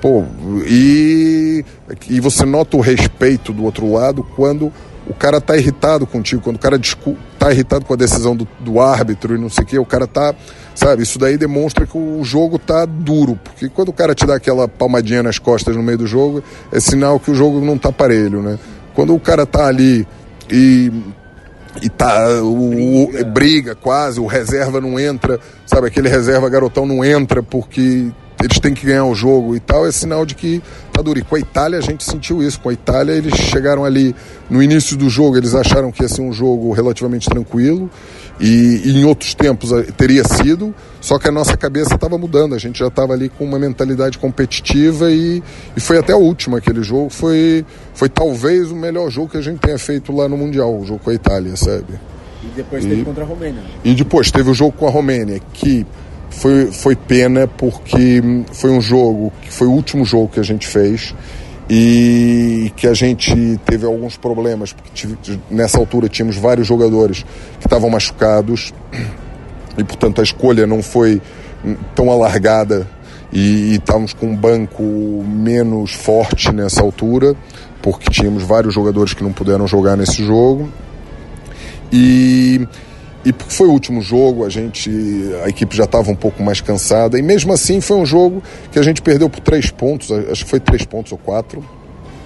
[0.00, 0.24] Pô,
[0.66, 1.64] e,
[2.10, 4.72] e você nota o respeito do outro lado quando
[5.06, 6.80] o cara tá irritado contigo, quando o cara
[7.38, 10.06] tá irritado com a decisão do, do árbitro e não sei o que, o cara
[10.06, 10.34] tá
[10.74, 14.34] Sabe, isso daí demonstra que o jogo tá duro, porque quando o cara te dá
[14.34, 16.42] aquela palmadinha nas costas no meio do jogo,
[16.72, 18.58] é sinal que o jogo não tá parelho, né?
[18.92, 20.06] Quando o cara tá ali
[20.50, 20.92] e
[21.80, 23.22] e tá o, briga.
[23.22, 28.10] o, briga quase, o reserva não entra, sabe, aquele reserva garotão não entra porque
[28.44, 31.18] eles têm que ganhar o jogo e tal, é sinal de que tá duro.
[31.18, 32.60] E com a Itália a gente sentiu isso.
[32.60, 34.14] Com a Itália eles chegaram ali
[34.50, 37.90] no início do jogo, eles acharam que ia ser um jogo relativamente tranquilo
[38.38, 42.54] e, e em outros tempos eh, teria sido, só que a nossa cabeça estava mudando,
[42.54, 45.42] a gente já estava ali com uma mentalidade competitiva e,
[45.76, 47.64] e foi até o último aquele jogo, foi,
[47.94, 51.00] foi talvez o melhor jogo que a gente tenha feito lá no Mundial, o jogo
[51.02, 51.94] com a Itália, sabe?
[52.42, 53.62] E depois teve e, contra a Romênia.
[53.84, 55.86] E depois teve o jogo com a Romênia, que
[56.38, 58.22] foi, foi pena porque
[58.52, 61.14] foi um jogo que foi o último jogo que a gente fez
[61.68, 65.16] e que a gente teve alguns problemas, porque tive,
[65.50, 67.24] nessa altura tínhamos vários jogadores
[67.58, 68.72] que estavam machucados
[69.78, 71.20] e, portanto, a escolha não foi
[71.94, 72.86] tão alargada
[73.32, 74.82] e, e estávamos com um banco
[75.26, 77.34] menos forte nessa altura,
[77.82, 80.70] porque tínhamos vários jogadores que não puderam jogar nesse jogo.
[81.92, 82.66] E
[83.24, 84.90] e porque foi o último jogo, a gente,
[85.44, 87.18] a equipe já estava um pouco mais cansada.
[87.18, 90.50] E mesmo assim foi um jogo que a gente perdeu por três pontos, acho que
[90.50, 91.64] foi três pontos ou quatro.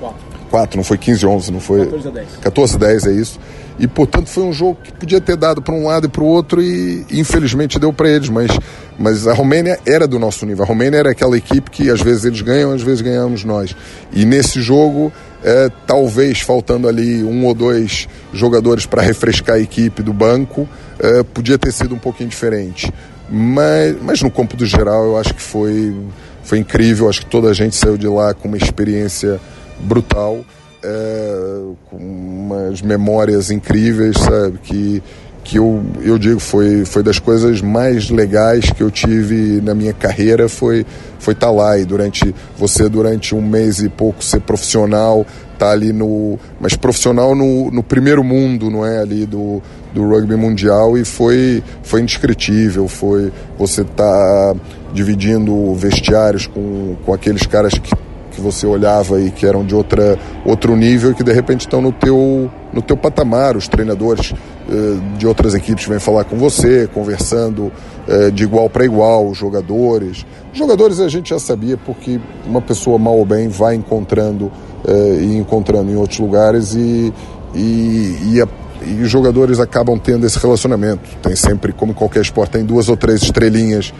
[0.00, 0.38] Quatro.
[0.50, 1.84] Quatro, não foi 15 11, não foi.
[1.84, 2.28] 14 a 10.
[2.40, 3.40] 14 a 10, é isso.
[3.78, 6.26] E portanto foi um jogo que podia ter dado para um lado e para o
[6.26, 8.28] outro e infelizmente deu para eles.
[8.28, 8.50] Mas,
[8.98, 10.64] mas a Romênia era do nosso nível.
[10.64, 13.76] A Romênia era aquela equipe que às vezes eles ganham, às vezes ganhamos nós.
[14.12, 15.12] E nesse jogo
[15.42, 20.68] é, talvez faltando ali um ou dois jogadores para refrescar a equipe do banco,
[20.98, 22.92] é, podia ter sido um pouquinho diferente.
[23.30, 25.94] Mas, mas no campo do geral eu acho que foi,
[26.42, 29.38] foi incrível, acho que toda a gente saiu de lá com uma experiência
[29.80, 30.44] brutal,
[30.82, 31.60] é,
[31.90, 34.58] com umas memórias incríveis, sabe?
[34.62, 35.02] Que,
[35.48, 39.94] que eu, eu digo foi, foi das coisas mais legais que eu tive na minha
[39.94, 40.84] carreira foi
[41.18, 45.26] foi estar tá lá e durante você durante um mês e pouco ser profissional
[45.58, 49.62] tá ali no mas profissional no, no primeiro mundo não é ali do,
[49.94, 54.54] do rugby mundial e foi foi indescritível foi você tá
[54.92, 57.90] dividindo vestiários com, com aqueles caras que
[58.38, 61.82] que você olhava e que eram de outra, outro nível e que de repente estão
[61.82, 63.56] no teu, no teu patamar.
[63.56, 64.32] Os treinadores
[64.70, 67.72] eh, de outras equipes vêm falar com você, conversando
[68.06, 70.24] eh, de igual para igual, os jogadores.
[70.52, 74.52] Os jogadores a gente já sabia porque uma pessoa mal ou bem vai encontrando
[74.86, 77.12] eh, e encontrando em outros lugares e,
[77.54, 78.46] e, e a
[78.80, 81.02] e os jogadores acabam tendo esse relacionamento.
[81.20, 83.92] Tem sempre, como qualquer esporte, tem duas ou três estrelinhas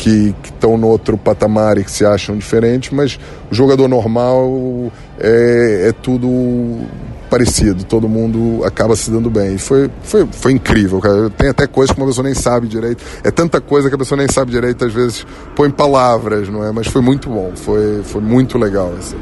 [0.00, 3.20] que estão no outro patamar e que se acham diferentes, mas
[3.50, 6.86] o jogador normal é, é tudo
[7.28, 9.56] parecido, todo mundo acaba se dando bem.
[9.56, 11.28] E foi, foi, foi incrível, cara.
[11.28, 13.04] Tem até coisas que uma pessoa nem sabe direito.
[13.22, 16.72] É tanta coisa que a pessoa nem sabe direito, às vezes põe palavras, não é?
[16.72, 18.94] Mas foi muito bom, foi, foi muito legal.
[18.98, 19.18] Assim.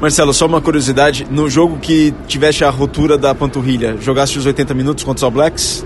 [0.00, 4.72] Marcelo, só uma curiosidade: no jogo que tivesse a rotura da panturrilha, jogaste os 80
[4.74, 5.84] minutos contra os All Blacks?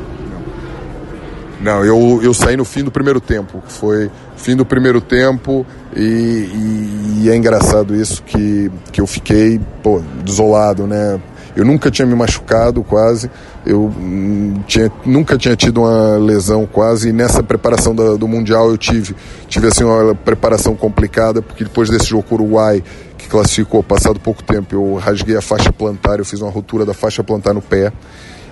[1.65, 3.62] Não, eu, eu saí no fim do primeiro tempo.
[3.67, 5.65] Foi fim do primeiro tempo
[5.97, 11.19] e, e, e é engraçado isso que, que eu fiquei pô, desolado, né?
[11.57, 13.31] Eu nunca tinha me machucado quase,
[13.65, 18.77] eu hum, tinha, nunca tinha tido uma lesão quase, e nessa preparação do, Mundial eu
[18.77, 19.15] tive,
[19.47, 22.83] tive assim, uma preparação complicada, porque depois desse jogo Uruguai,
[23.17, 26.93] que classificou passado pouco tempo, eu rasguei a faixa plantar, eu fiz uma ruptura da
[26.93, 27.93] faixa plantar no pé,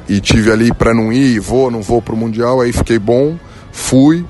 [0.08, 3.36] e tive ali para não ir, vou, não vou para o Mundial, aí fiquei bom,
[3.70, 4.24] fui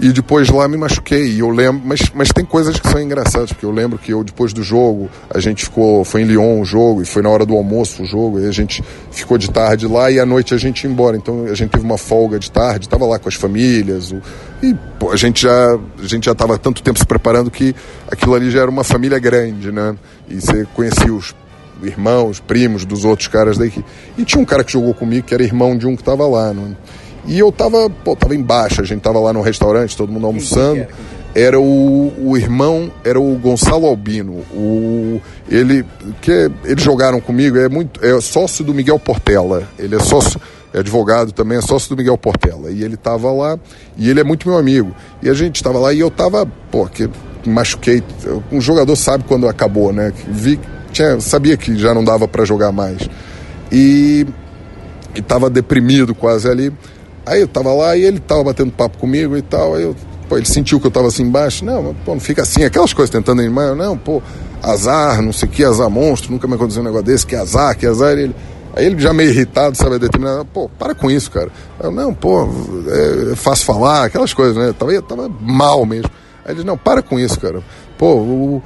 [0.00, 1.26] e depois lá me machuquei.
[1.32, 4.24] E eu lembro, mas, mas tem coisas que são engraçadas, porque eu lembro que eu
[4.24, 7.44] depois do jogo, a gente ficou, foi em Lyon o jogo, e foi na hora
[7.44, 10.56] do almoço o jogo, e a gente ficou de tarde lá e à noite a
[10.56, 11.16] gente ia embora.
[11.16, 14.22] Então a gente teve uma folga de tarde, estava lá com as famílias, o,
[14.62, 17.74] e pô, a gente já a gente já estava tanto tempo se preparando que
[18.10, 19.94] aquilo ali já era uma família grande, né?
[20.28, 21.34] E você conhecia os
[21.82, 23.84] irmãos, primos dos outros caras daqui.
[24.16, 26.52] E tinha um cara que jogou comigo que era irmão de um que estava lá.
[26.52, 26.76] Não?
[27.26, 30.86] E eu tava, pô, tava embaixo, a gente tava lá no restaurante, todo mundo almoçando.
[31.34, 34.32] era o, o irmão, era o Gonçalo Albino.
[34.52, 35.84] O, ele,
[36.20, 39.68] que eles jogaram comigo, é muito é sócio do Miguel Portela.
[39.78, 40.40] Ele é sócio,
[40.72, 42.70] é advogado também, é sócio do Miguel Portela.
[42.70, 43.58] E ele estava lá,
[43.96, 44.94] e ele é muito meu amigo.
[45.22, 47.08] E a gente estava lá e eu estava, pô, que
[47.46, 48.02] machuquei.
[48.50, 50.12] Um jogador sabe quando acabou, né?
[50.28, 50.58] Vi,
[50.90, 53.08] tinha, sabia que já não dava para jogar mais.
[53.70, 54.26] E
[55.14, 56.72] estava deprimido quase ali.
[57.26, 59.74] Aí eu tava lá e ele tava batendo papo comigo e tal.
[59.74, 59.94] Aí eu
[60.30, 61.64] Pô, ele sentiu que eu tava assim embaixo.
[61.64, 62.62] Não, pô, não fica assim.
[62.62, 63.74] Aquelas coisas tentando animar.
[63.74, 64.22] Não, pô,
[64.62, 66.30] azar, não sei o que, azar monstro.
[66.30, 67.26] Nunca me aconteceu um negócio desse.
[67.26, 68.12] Que azar, que azar.
[68.12, 68.32] Ele,
[68.76, 70.44] aí ele já meio irritado, sabe, determinado.
[70.44, 71.50] Pô, para com isso, cara.
[71.82, 72.48] Eu, não, pô,
[72.86, 74.72] é, é fácil falar, aquelas coisas, né?
[74.72, 76.08] Tava, tava mal mesmo.
[76.44, 77.60] Aí ele, não, para com isso, cara.
[78.00, 78.62] Pô, o,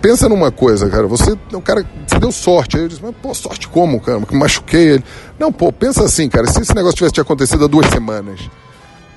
[0.00, 1.08] pensa numa coisa, cara.
[1.08, 2.76] Você, o cara, você deu sorte.
[2.76, 4.20] Aí eu disse, mas, pô, sorte como, cara?
[4.20, 5.04] Que machuquei ele.
[5.40, 6.46] Não, pô, pensa assim, cara.
[6.46, 8.48] Se esse negócio tivesse te acontecido há duas semanas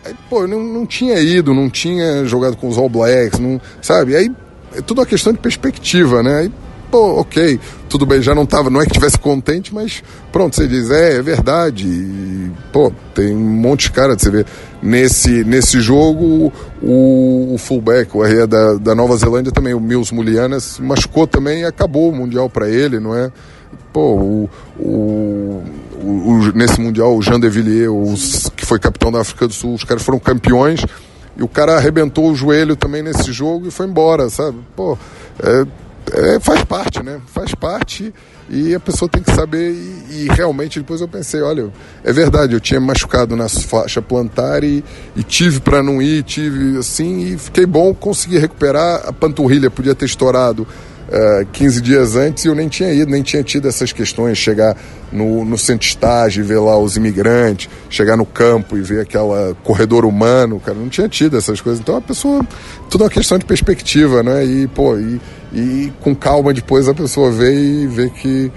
[0.04, 3.62] Aí, pô, eu não, não tinha ido, não tinha jogado com os All Blacks, não,
[3.80, 4.16] sabe?
[4.16, 4.32] Aí
[4.76, 6.39] é tudo uma questão de perspectiva, né?
[6.39, 6.51] Aí,
[6.94, 10.68] pô, ok, tudo bem, já não tava, não é que tivesse contente, mas pronto, você
[10.68, 11.88] diz, é, é verdade.
[11.88, 14.46] E, pô, tem um monte de cara, você vê.
[14.80, 20.14] Nesse, nesse jogo, o, o fullback, o RE da, da Nova Zelândia também, o Mills
[20.14, 23.32] Mulianas, machucou também e acabou o Mundial para ele, não é?
[23.91, 25.64] Pô, o, o,
[26.00, 29.84] o, nesse Mundial, o Jean de Villiers, que foi capitão da África do Sul, os
[29.84, 30.86] caras foram campeões
[31.36, 34.60] e o cara arrebentou o joelho também nesse jogo e foi embora, sabe?
[34.76, 34.96] Pô,
[35.41, 35.66] é,
[36.14, 37.20] é, faz parte, né?
[37.28, 38.14] Faz parte
[38.49, 39.72] e a pessoa tem que saber.
[39.72, 41.72] E, e, realmente depois eu pensei: olha,
[42.03, 44.84] é verdade, eu tinha machucado na faixa plantar e,
[45.16, 49.01] e tive para não ir, tive assim, e fiquei bom, consegui recuperar.
[49.07, 50.68] A panturrilha podia ter estourado
[51.09, 54.38] uh, é, 15 dias antes e eu nem tinha ido, nem tinha tido essas questões,
[54.38, 54.78] chegar
[55.11, 59.55] no, no centro estágio e ver lá os imigrantes, chegar no campo e ver aquela
[59.64, 61.82] corredor humano, cara, não tinha tido essas coisas.
[61.82, 62.45] Então a pessoa,
[62.88, 64.45] tudo é uma questão de perspectiva, né?
[64.45, 65.20] E, pô, e,
[65.54, 68.51] e com calma depois a pessoa vê e vê que,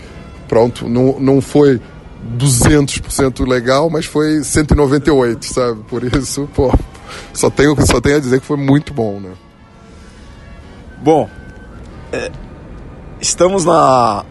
[0.48, 1.80] pronto, não, não foi
[2.38, 5.82] 200% legal, mas foi 198, sabe?
[5.88, 6.72] Por isso, pô,
[7.32, 9.32] só tenho, só tenho a dizer que foi muito bom, né?
[11.02, 11.28] Bom,
[12.12, 12.30] é,
[13.20, 14.24] estamos na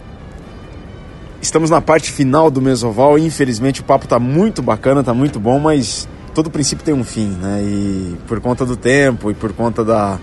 [1.42, 3.20] estamos na parte final do Mesoval.
[3.20, 7.28] Infelizmente o papo está muito bacana, está muito bom, mas todo princípio tem um fim,
[7.28, 7.62] né?
[7.64, 10.20] E por conta do tempo e por conta da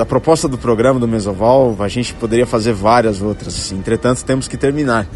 [0.00, 3.70] da proposta do programa do Mesoval, a gente poderia fazer várias outras.
[3.70, 5.06] Entretanto, temos que terminar.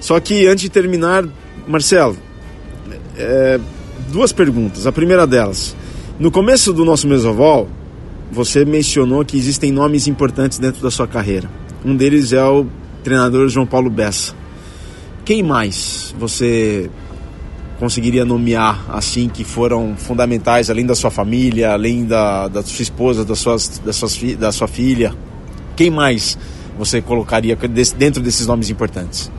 [0.00, 1.28] Só que antes de terminar,
[1.68, 2.16] Marcelo,
[3.18, 3.60] é,
[4.08, 4.86] duas perguntas.
[4.86, 5.76] A primeira delas,
[6.18, 7.68] no começo do nosso Mesoval,
[8.32, 11.50] você mencionou que existem nomes importantes dentro da sua carreira.
[11.84, 12.66] Um deles é o
[13.02, 14.34] treinador João Paulo Bessa.
[15.22, 16.88] Quem mais você
[17.78, 23.24] conseguiria nomear assim que foram fundamentais, além da sua família, além da, da sua esposa,
[23.24, 25.14] das suas, suas, da sua filha?
[25.76, 26.38] Quem mais
[26.78, 27.56] você colocaria
[27.96, 29.30] dentro desses nomes importantes?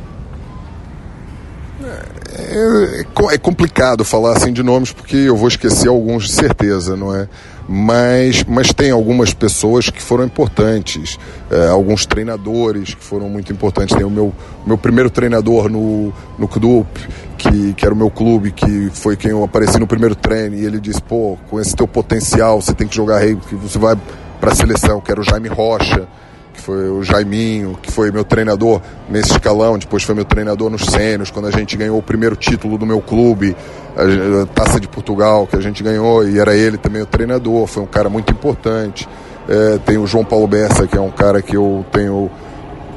[1.84, 6.96] É, é, é complicado falar assim de nomes porque eu vou esquecer alguns de certeza,
[6.96, 7.28] não é?
[7.68, 11.18] mas, mas tem algumas pessoas que foram importantes,
[11.50, 13.96] é, alguns treinadores que foram muito importantes.
[13.96, 14.34] Tem o meu,
[14.66, 16.88] meu primeiro treinador no, no clube,
[17.50, 20.66] que, que era o meu clube, que foi quem eu apareci no primeiro treino, e
[20.66, 23.96] ele disse: pô, com esse teu potencial, você tem que jogar rei, porque você vai
[24.40, 26.08] para a seleção, que era o Jaime Rocha
[26.56, 30.86] que foi o Jaiminho, que foi meu treinador nesse escalão, depois foi meu treinador nos
[30.86, 33.56] Sênios, quando a gente ganhou o primeiro título do meu clube,
[33.96, 37.84] a Taça de Portugal, que a gente ganhou, e era ele também o treinador, foi
[37.84, 39.08] um cara muito importante.
[39.48, 42.32] É, tem o João Paulo Bessa, que é um cara que eu tenho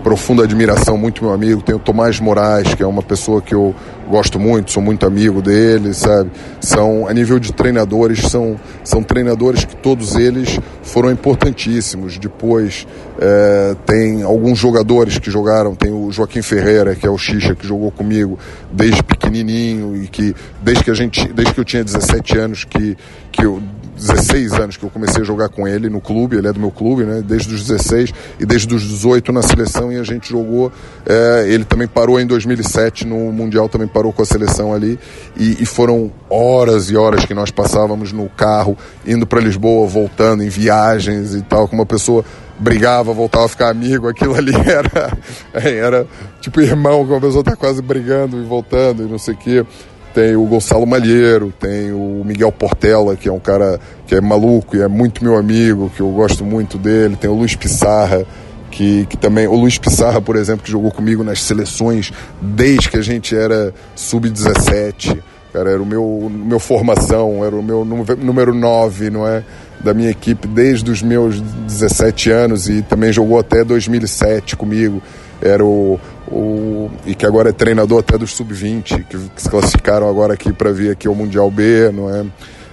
[0.09, 1.61] profunda admiração, muito meu amigo.
[1.61, 3.75] Tem o Tomás Moraes, que é uma pessoa que eu
[4.09, 6.31] gosto muito, sou muito amigo dele, sabe?
[6.63, 12.17] São, a nível de treinadores, são, são treinadores que todos eles foram importantíssimos.
[12.17, 12.87] Depois
[13.21, 17.67] é, tem alguns jogadores que jogaram, tem o Joaquim Ferreira, que é o Xixa, que
[17.67, 18.39] jogou comigo
[18.73, 22.97] desde pequenininho e que desde que a gente, desde que eu tinha 17 anos que,
[23.31, 23.63] que eu
[23.99, 26.71] 16 anos que eu comecei a jogar com ele no clube, ele é do meu
[26.71, 27.23] clube, né?
[27.25, 30.73] Desde os 16 e desde os 18 na seleção e a gente jogou.
[31.05, 34.99] É, ele também parou em 2007 no Mundial, também parou com a seleção ali
[35.37, 38.77] e, e foram horas e horas que nós passávamos no carro,
[39.07, 42.25] indo para Lisboa, voltando em viagens e tal, com uma pessoa
[42.59, 45.19] brigava, voltava a ficar amigo, aquilo ali era,
[45.55, 46.07] era
[46.41, 49.67] tipo irmão, que uma pessoa tá quase brigando e voltando e não sei o quê
[50.15, 54.77] tem o Gonçalo Malheiro, tem o Miguel Portela, que é um cara que é maluco
[54.77, 58.27] e é muito meu amigo, que eu gosto muito dele, tem o Luiz Pissarra,
[58.71, 62.97] que, que também, o Luiz Pissarra, por exemplo, que jogou comigo nas seleções desde que
[62.97, 65.19] a gente era sub-17,
[65.53, 69.43] cara, era o meu, meu formação, era o meu número 9, não é?
[69.83, 75.03] Da minha equipe desde os meus 17 anos e também jogou até 2007 comigo.
[75.41, 75.99] Era o,
[76.31, 80.53] o e que agora é treinador até dos sub-20, que, que, se classificaram agora aqui
[80.53, 82.25] para vir aqui ao Mundial B, não é?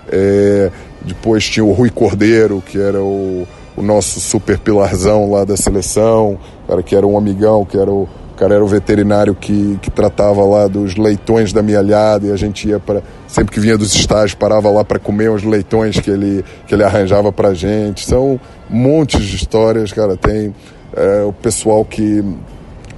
[0.09, 0.71] é?
[1.01, 3.47] Depois tinha o Rui Cordeiro, que era o,
[3.77, 8.07] o nosso super pilarzão lá da seleção, cara que era um amigão, que era o
[8.35, 12.35] o cara era o veterinário que, que tratava lá dos leitões da mialhada e a
[12.35, 16.11] gente ia para sempre que vinha dos estágios parava lá para comer os leitões que
[16.11, 18.05] ele que ele arranjava para gente.
[18.05, 18.37] São
[18.69, 20.17] montes de histórias, cara.
[20.17, 20.53] Tem
[20.93, 22.21] é, o pessoal que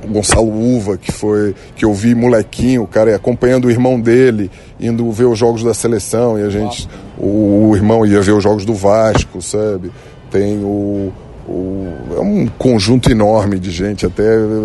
[0.08, 5.10] Gonçalo Uva, que foi que eu vi molequinho, o cara acompanhando o irmão dele, indo
[5.12, 8.66] ver os jogos da seleção e a gente o, o irmão ia ver os jogos
[8.66, 9.92] do Vasco, sabe?
[10.32, 11.12] Tem o
[11.48, 14.24] o, é um conjunto enorme de gente, até,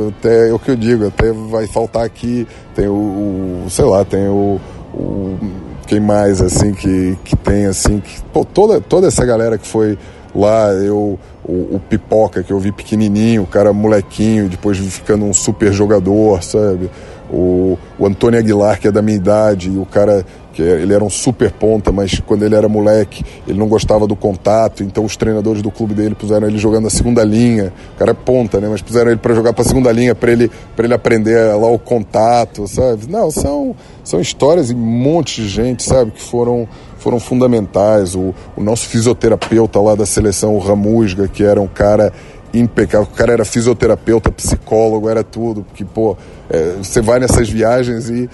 [0.09, 4.05] até é o que eu digo, até vai faltar aqui, tem o, o sei lá,
[4.05, 4.61] tem o,
[4.93, 5.39] o,
[5.87, 9.97] quem mais assim que, que tem assim, que, pô, toda, toda essa galera que foi
[10.35, 15.35] lá, eu, o, o, Pipoca que eu vi pequenininho, o cara molequinho, depois ficando um
[15.35, 16.91] super jogador, sabe?
[17.31, 21.03] O, o Antônio Aguilar, que é da minha idade, e o cara que ele era
[21.03, 25.17] um super ponta, mas quando ele era moleque, ele não gostava do contato, então os
[25.17, 27.73] treinadores do clube dele puseram ele jogando a segunda linha.
[27.95, 28.69] O cara é ponta, né?
[28.69, 31.79] Mas puseram ele para jogar para segunda linha para ele para ele aprender lá o
[31.79, 33.09] contato, sabe?
[33.09, 33.75] Não, são
[34.05, 36.69] são histórias e um monte de gente, sabe, que foram
[37.03, 38.15] foram fundamentais.
[38.15, 42.13] O, o nosso fisioterapeuta lá da seleção, o Ramusga, que era um cara
[42.55, 43.09] impecável.
[43.11, 45.63] O cara era fisioterapeuta, psicólogo, era tudo.
[45.63, 46.17] Porque, pô,
[46.49, 48.29] é, você vai nessas viagens e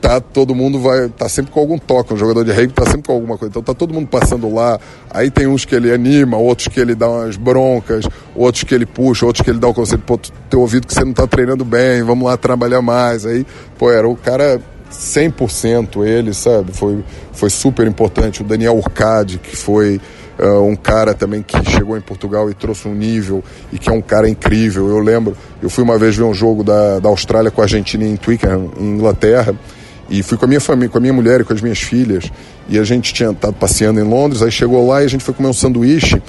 [0.00, 3.02] tá todo mundo vai tá sempre com algum toque um jogador de rugby tá sempre
[3.02, 4.78] com alguma coisa então tá todo mundo passando lá
[5.10, 8.86] aí tem uns que ele anima outros que ele dá umas broncas outros que ele
[8.86, 10.18] puxa outros que ele dá o conselho pô
[10.48, 13.46] teu ouvido que você não tá treinando bem vamos lá trabalhar mais aí
[13.78, 14.60] pô era o cara
[14.98, 20.00] 100% ele sabe foi foi super importante o Daniel Urcade que foi
[20.36, 23.40] Uh, um cara também que chegou em Portugal e trouxe um nível
[23.72, 24.88] e que é um cara incrível.
[24.88, 28.04] Eu lembro, eu fui uma vez ver um jogo da, da Austrália com a Argentina
[28.04, 29.54] em Twickenham, em Inglaterra,
[30.10, 32.32] e fui com a minha família, com a minha mulher e com as minhas filhas.
[32.68, 35.34] E a gente tinha estado passeando em Londres, aí chegou lá e a gente foi
[35.34, 36.20] comer um sanduíche.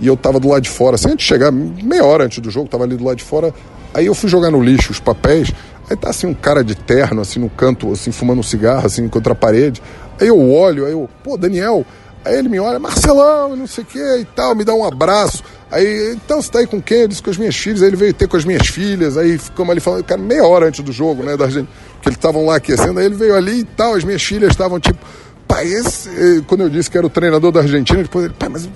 [0.00, 2.50] E eu tava do lado de fora, assim, antes de chegar, meia hora antes do
[2.50, 3.54] jogo, tava ali do lado de fora.
[3.94, 5.52] Aí eu fui jogar no lixo os papéis.
[5.88, 9.06] Aí tá assim um cara de terno, assim, no canto, assim, fumando um cigarro, assim,
[9.08, 9.82] contra a parede.
[10.20, 11.84] Aí eu olho, aí eu, pô, Daniel.
[12.24, 15.42] Aí ele me olha, Marcelão, não sei o que e tal, me dá um abraço.
[15.70, 17.00] Aí, então você tá aí com quem?
[17.00, 17.82] Eu disse com as minhas filhas.
[17.82, 19.16] Aí ele veio ter com as minhas filhas.
[19.18, 21.68] Aí ficamos ali falando, cara, meia hora antes do jogo, né, da gente
[22.02, 24.80] que eles estavam lá aquecendo, aí ele veio ali e tal, as minhas filhas estavam
[24.80, 24.98] tipo,
[25.46, 28.48] pai, esse, eh, quando eu disse que era o treinador da Argentina, depois ele, pai,
[28.48, 28.68] mas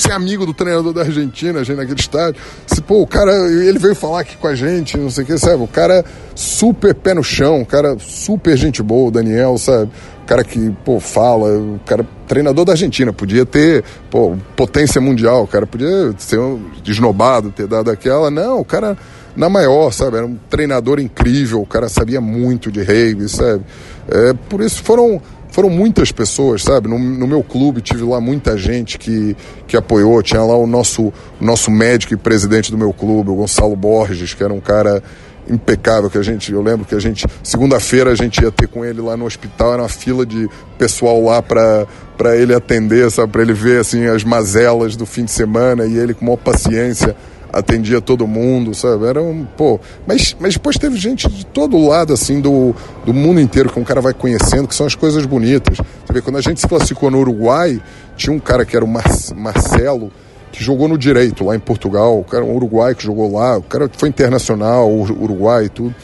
[0.00, 2.40] ser é amigo do treinador da Argentina, a gente naquele estádio.
[2.66, 5.38] Se, pô, o cara, ele veio falar aqui com a gente, não sei o que,
[5.38, 5.62] sabe?
[5.62, 6.04] O cara
[6.34, 9.90] super pé no chão, o cara super gente boa, o Daniel, sabe?
[10.22, 15.44] O cara que, pô, fala, o cara treinador da Argentina, podia ter, pô, potência mundial,
[15.44, 18.30] o cara podia ser um desnobado, ter dado aquela.
[18.30, 18.96] Não, o cara
[19.36, 20.16] na maior, sabe?
[20.16, 23.64] Era um treinador incrível, o cara sabia muito de rugby, sabe?
[24.08, 25.20] É, por isso foram
[25.54, 26.88] foram muitas pessoas, sabe?
[26.88, 29.36] No, no, meu clube tive lá muita gente que,
[29.68, 30.20] que apoiou.
[30.20, 34.34] Tinha lá o nosso, o nosso médico e presidente do meu clube, o Gonçalo Borges,
[34.34, 35.00] que era um cara
[35.48, 38.84] impecável que a gente, eu lembro que a gente, segunda-feira a gente ia ter com
[38.84, 41.86] ele lá no hospital, era uma fila de pessoal lá para
[42.16, 45.96] para ele atender, sabe, para ele ver assim as mazelas do fim de semana e
[45.96, 47.14] ele com maior paciência
[47.58, 49.06] atendia todo mundo, sabe?
[49.06, 52.74] Era um, pô, mas, mas depois teve gente de todo lado, assim, do,
[53.04, 55.78] do mundo inteiro que um cara vai conhecendo, que são as coisas bonitas.
[55.78, 57.80] Você vê, quando a gente se classificou no Uruguai,
[58.16, 59.04] tinha um cara que era o Mar
[59.36, 60.10] Marcelo,
[60.52, 63.62] que jogou no direito lá em Portugal, o cara um uruguai que jogou lá, o
[63.62, 65.94] cara foi internacional, Uruguai e tudo.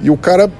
[0.00, 0.50] E o cara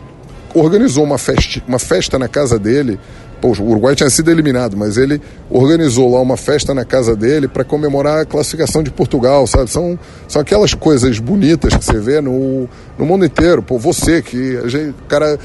[0.54, 2.98] organizou uma festa, uma festa na casa dele
[3.40, 7.46] Pô, o Uruguai tinha sido eliminado, mas ele organizou lá uma festa na casa dele
[7.46, 9.70] para comemorar a classificação de Portugal, sabe?
[9.70, 13.62] São, são aquelas coisas bonitas que você vê no, no mundo inteiro.
[13.62, 15.38] Pô, você que a gente, cara,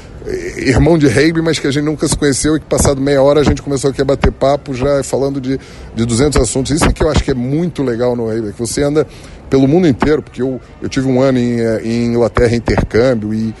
[0.56, 3.40] irmão de rugby, mas que a gente nunca se conheceu e que passado meia hora
[3.40, 5.58] a gente começou aqui a bater papo já falando de,
[5.94, 6.72] de 200 assuntos.
[6.72, 9.06] Isso é que eu acho que é muito legal no rugby, que você anda
[9.48, 13.54] pelo mundo inteiro, porque eu, eu tive um ano em, eh, em Inglaterra intercâmbio e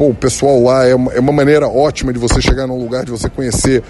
[0.00, 3.04] pô, o pessoal lá é uma, é uma maneira ótima de você chegar num lugar,
[3.04, 3.82] de você conhecer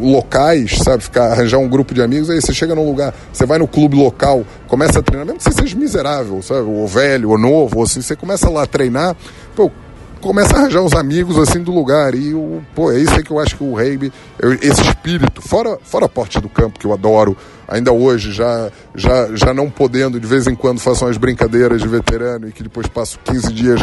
[0.00, 1.02] locais, sabe?
[1.02, 3.96] Ficar, arranjar um grupo de amigos, aí você chega num lugar, você vai no clube
[3.96, 6.60] local, começa a treinar, mesmo que você seja miserável, sabe?
[6.60, 9.16] Ou velho, ou novo, ou assim, você começa lá a treinar,
[9.56, 9.68] pô,
[10.20, 12.14] começa a arranjar uns amigos assim do lugar.
[12.14, 14.12] E o, pô, é isso aí que eu acho que o rugby,
[14.62, 17.36] esse espírito, fora, fora a parte do campo, que eu adoro,
[17.66, 21.88] ainda hoje, já, já, já não podendo, de vez em quando faço umas brincadeiras de
[21.88, 23.80] veterano e que depois passo 15 dias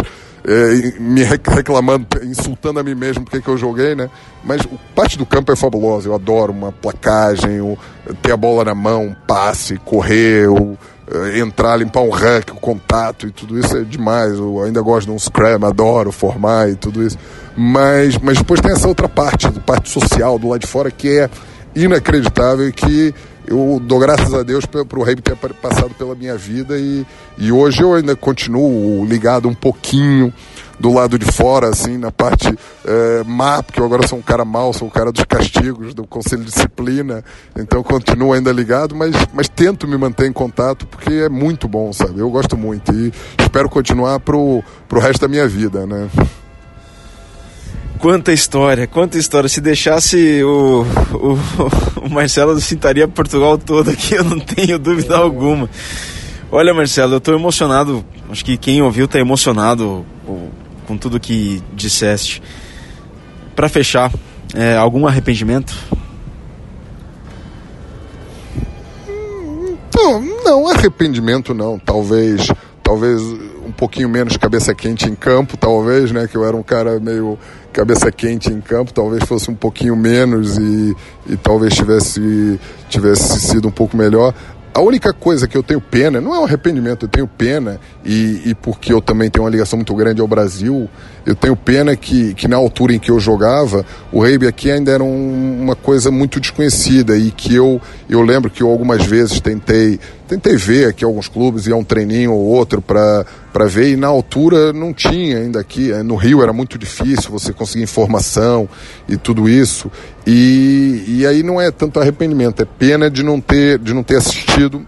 [0.99, 4.09] me reclamando, insultando a mim mesmo porque que eu joguei, né?
[4.43, 4.61] Mas
[4.93, 6.07] parte do campo é fabulosa.
[6.07, 7.77] Eu adoro uma placagem, o,
[8.21, 10.77] ter a bola na mão, passe, correr, o,
[11.11, 14.33] é, entrar, limpar um rack, o contato e tudo isso é demais.
[14.33, 17.17] Eu ainda gosto de um scrum, adoro formar e tudo isso.
[17.57, 21.29] Mas, mas depois tem essa outra parte, parte social do lado de fora que é
[21.75, 23.13] inacreditável e que
[23.47, 27.05] eu dou graças a Deus para o Rei ter passado pela minha vida e,
[27.37, 30.33] e hoje eu ainda continuo ligado um pouquinho
[30.79, 32.47] do lado de fora, assim, na parte
[32.85, 36.05] é, má, porque eu agora sou um cara mau, sou um cara dos castigos, do
[36.05, 37.23] Conselho de Disciplina,
[37.55, 41.93] então continuo ainda ligado, mas, mas tento me manter em contato porque é muito bom,
[41.93, 42.19] sabe?
[42.19, 46.09] Eu gosto muito e espero continuar pro, pro resto da minha vida, né?
[47.99, 49.49] Quanta história, quanta história.
[49.49, 51.39] Se deixasse o, o,
[52.05, 55.69] o Marcelo cintaria Portugal todo aqui, eu não tenho dúvida alguma.
[56.51, 58.05] Olha, Marcelo, eu estou emocionado.
[58.29, 60.05] Acho que quem ouviu está emocionado
[60.85, 62.41] com tudo que disseste.
[63.55, 64.11] Para fechar,
[64.53, 65.73] é, algum arrependimento?
[69.95, 71.79] Não, não, arrependimento não.
[71.79, 72.47] Talvez,
[72.83, 73.21] talvez
[73.65, 76.27] um pouquinho menos cabeça quente em campo, talvez, né?
[76.27, 77.39] Que eu era um cara meio
[77.75, 80.95] cabeça quente em campo, talvez fosse um pouquinho menos e,
[81.27, 82.57] e talvez tivesse,
[82.87, 84.33] tivesse sido um pouco melhor.
[84.73, 88.43] A única coisa que eu tenho pena, não é um arrependimento, eu tenho pena, e,
[88.45, 90.89] e porque eu também tenho uma ligação muito grande ao Brasil,
[91.25, 94.91] eu tenho pena que, que na altura em que eu jogava, o rugby aqui ainda
[94.91, 99.39] era um, uma coisa muito desconhecida e que eu, eu lembro que eu algumas vezes
[99.39, 103.25] tentei, tentei ver aqui alguns clubes, ia um treininho ou outro para
[103.67, 105.91] ver, e na altura não tinha ainda aqui.
[106.03, 108.69] No Rio era muito difícil você conseguir informação
[109.09, 109.91] e tudo isso.
[110.27, 114.17] E, e aí não é tanto arrependimento, é pena de não ter, de não ter
[114.17, 114.85] assistido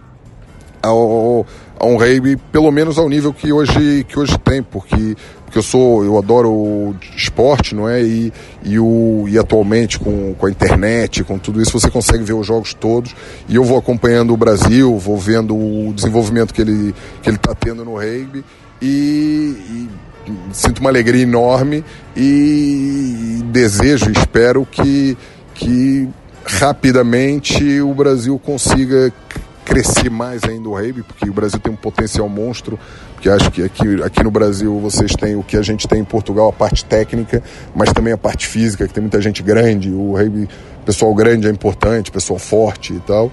[0.82, 1.46] ao,
[1.80, 5.64] a um rugby, pelo menos ao nível que hoje, que hoje tem, porque, porque eu
[5.64, 8.02] sou, eu adoro esporte, não é?
[8.02, 8.34] E,
[8.64, 12.46] e, o, e atualmente com, com a internet, com tudo isso, você consegue ver os
[12.46, 13.16] jogos todos.
[13.48, 17.54] E eu vou acompanhando o Brasil, vou vendo o desenvolvimento que ele que ele está
[17.54, 18.44] tendo no rugby
[18.82, 18.88] e,
[19.70, 19.90] e
[20.52, 21.84] sinto uma alegria enorme
[22.16, 25.18] e desejo, espero que,
[25.54, 26.08] que
[26.46, 29.12] rapidamente o Brasil consiga
[29.68, 32.80] crescer mais ainda o rugby, porque o Brasil tem um potencial monstro,
[33.14, 36.06] porque acho que aqui, aqui no Brasil vocês têm o que a gente tem em
[36.06, 37.44] Portugal, a parte técnica,
[37.76, 40.48] mas também a parte física, que tem muita gente grande, o rugby
[40.88, 43.30] pessoal grande é importante, pessoal forte e tal.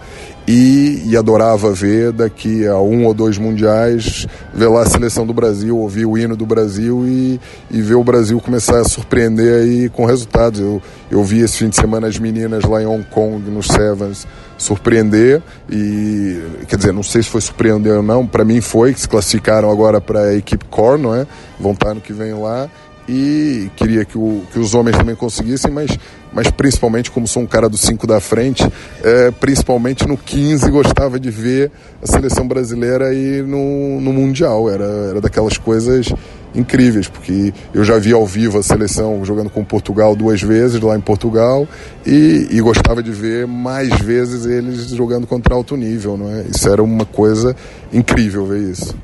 [0.47, 5.33] E, e, adorava ver daqui a um ou dois mundiais, ver lá a seleção do
[5.33, 7.41] Brasil, ouvir o hino do Brasil e,
[7.71, 10.61] e ver o Brasil começar a surpreender aí com resultados.
[10.61, 14.27] Eu, eu vi esse fim de semana as meninas lá em Hong Kong, nos Sevens,
[14.57, 19.01] surpreender e quer dizer não sei se foi surpreender ou não para mim foi que
[19.01, 21.27] se classificaram agora para a equipe core não é
[21.59, 22.69] vão estar no que vem lá
[23.09, 25.91] e queria que, o, que os homens também conseguissem, mas,
[26.33, 28.67] mas principalmente, como sou um cara do 5 da frente,
[29.03, 31.71] é, principalmente no 15 gostava de ver
[32.03, 34.71] a seleção brasileira aí no, no Mundial.
[34.71, 36.13] Era, era daquelas coisas
[36.55, 40.97] incríveis, porque eu já vi ao vivo a seleção jogando com Portugal duas vezes lá
[40.97, 41.67] em Portugal
[42.07, 46.43] e, e gostava de ver mais vezes eles jogando contra alto nível, não é?
[46.43, 47.57] Isso era uma coisa
[47.93, 48.95] incrível ver isso.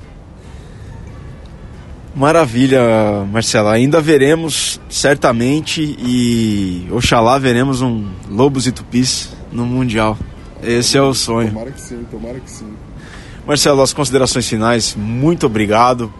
[2.14, 2.80] Maravilha,
[3.30, 3.68] Marcelo.
[3.68, 10.18] Ainda veremos, certamente, e oxalá veremos um Lobos e Tupis no Mundial.
[10.62, 11.48] Esse é o sonho.
[11.48, 12.66] Tomara que sim, tomara que sim.
[13.46, 16.12] Marcelo, as considerações finais, muito obrigado.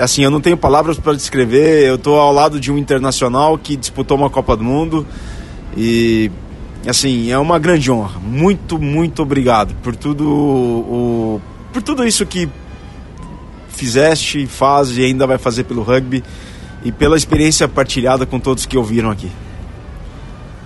[0.00, 1.86] Assim, eu não tenho palavras para descrever.
[1.86, 5.06] Eu estou ao lado de um internacional que disputou uma Copa do Mundo
[5.76, 6.30] e,
[6.86, 8.18] assim, é uma grande honra.
[8.20, 11.40] Muito, muito obrigado por tudo, o,
[11.72, 12.48] por tudo isso que
[13.68, 16.22] fizeste, faz e ainda vai fazer pelo rugby
[16.84, 19.30] e pela experiência partilhada com todos que ouviram aqui.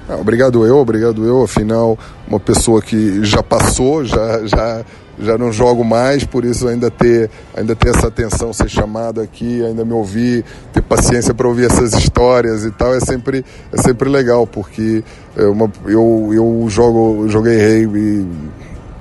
[0.08, 1.42] Ah, obrigado eu, obrigado eu.
[1.42, 1.98] Afinal,
[2.28, 4.84] uma pessoa que já passou, já, já,
[5.18, 9.64] já não jogo mais, por isso ainda ter, ainda ter essa atenção, ser chamado aqui,
[9.64, 14.08] ainda me ouvir, ter paciência para ouvir essas histórias e tal, é sempre, é sempre
[14.08, 15.04] legal, porque
[15.36, 18.26] é uma, eu, eu jogo, joguei rugby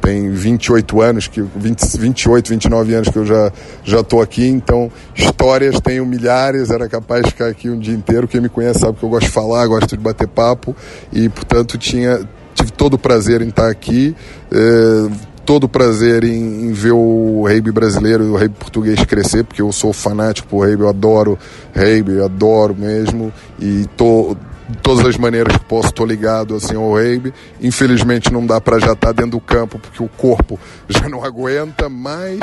[0.03, 3.51] tem 28 anos, que 20, 28, 29 anos que eu já
[3.85, 8.27] já aqui, então histórias tenho milhares, era capaz de ficar aqui um dia inteiro.
[8.27, 10.75] Quem me conhece sabe que eu gosto de falar, gosto de bater papo
[11.11, 12.19] e, portanto, tinha
[12.53, 14.13] tive todo o prazer em estar aqui.
[14.51, 15.09] Eh,
[15.45, 19.71] todo prazer em, em, ver o rugby brasileiro e o rugby português crescer, porque eu
[19.71, 21.37] sou fanático por rugby, eu adoro
[21.75, 24.35] rugby, adoro mesmo, e tô
[24.69, 27.33] de todas as maneiras que posso, estou ligado assim, ao rugby.
[27.61, 31.23] Infelizmente não dá para já estar tá dentro do campo porque o corpo já não
[31.23, 32.39] aguenta, mas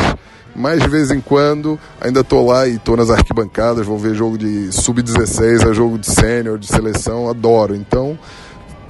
[0.55, 4.37] mas de vez em quando ainda tô lá e tô nas arquibancadas, vou ver jogo
[4.37, 7.75] de sub-16, é jogo de sênior, de seleção, adoro.
[7.75, 8.19] Então,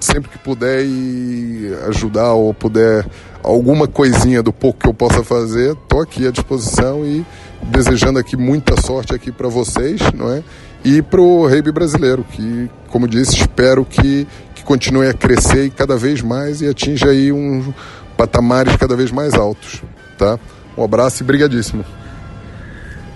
[0.05, 3.07] sempre que puder e ajudar ou puder
[3.43, 7.25] alguma coisinha do pouco que eu possa fazer, tô aqui à disposição e
[7.63, 10.43] desejando aqui muita sorte aqui para vocês, não é?
[10.85, 15.97] E para o rugby brasileiro, que, como disse, espero que, que continue a crescer cada
[15.97, 17.73] vez mais e atinja aí um
[18.17, 19.83] patamares cada vez mais altos,
[20.19, 20.39] tá?
[20.77, 21.85] Um abraço e brigadíssimo.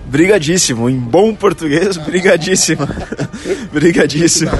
[0.06, 2.86] Brigadíssimo, em bom português, brigadíssimo.
[3.72, 4.50] brigadíssimo.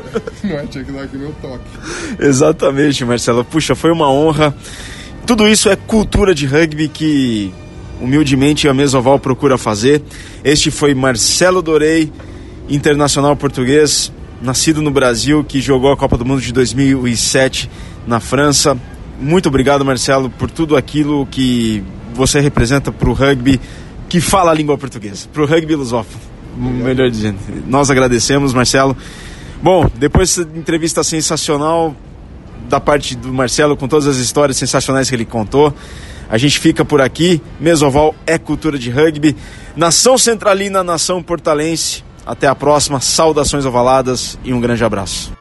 [0.44, 1.64] Não é, tinha que dar aqui meu toque.
[2.18, 3.44] Exatamente, Marcelo.
[3.44, 4.54] Puxa, foi uma honra.
[5.26, 7.52] Tudo isso é cultura de rugby que
[8.00, 10.02] humildemente a Mesoval procura fazer.
[10.42, 12.12] Este foi Marcelo Dorei,
[12.68, 17.70] internacional português, nascido no Brasil, que jogou a Copa do Mundo de 2007
[18.06, 18.76] na França.
[19.20, 23.60] Muito obrigado, Marcelo, por tudo aquilo que você representa para o rugby
[24.08, 26.20] que fala a língua portuguesa, para o rugby lusófono,
[26.58, 27.38] melhor dizendo.
[27.66, 28.96] Nós agradecemos, Marcelo.
[29.62, 31.94] Bom, depois dessa entrevista sensacional
[32.68, 35.72] da parte do Marcelo, com todas as histórias sensacionais que ele contou,
[36.28, 37.40] a gente fica por aqui.
[37.60, 39.36] Mesoval é cultura de rugby.
[39.76, 42.02] Nação Centralina, nação portalense.
[42.26, 43.00] Até a próxima.
[43.00, 45.32] Saudações ovaladas e um grande abraço.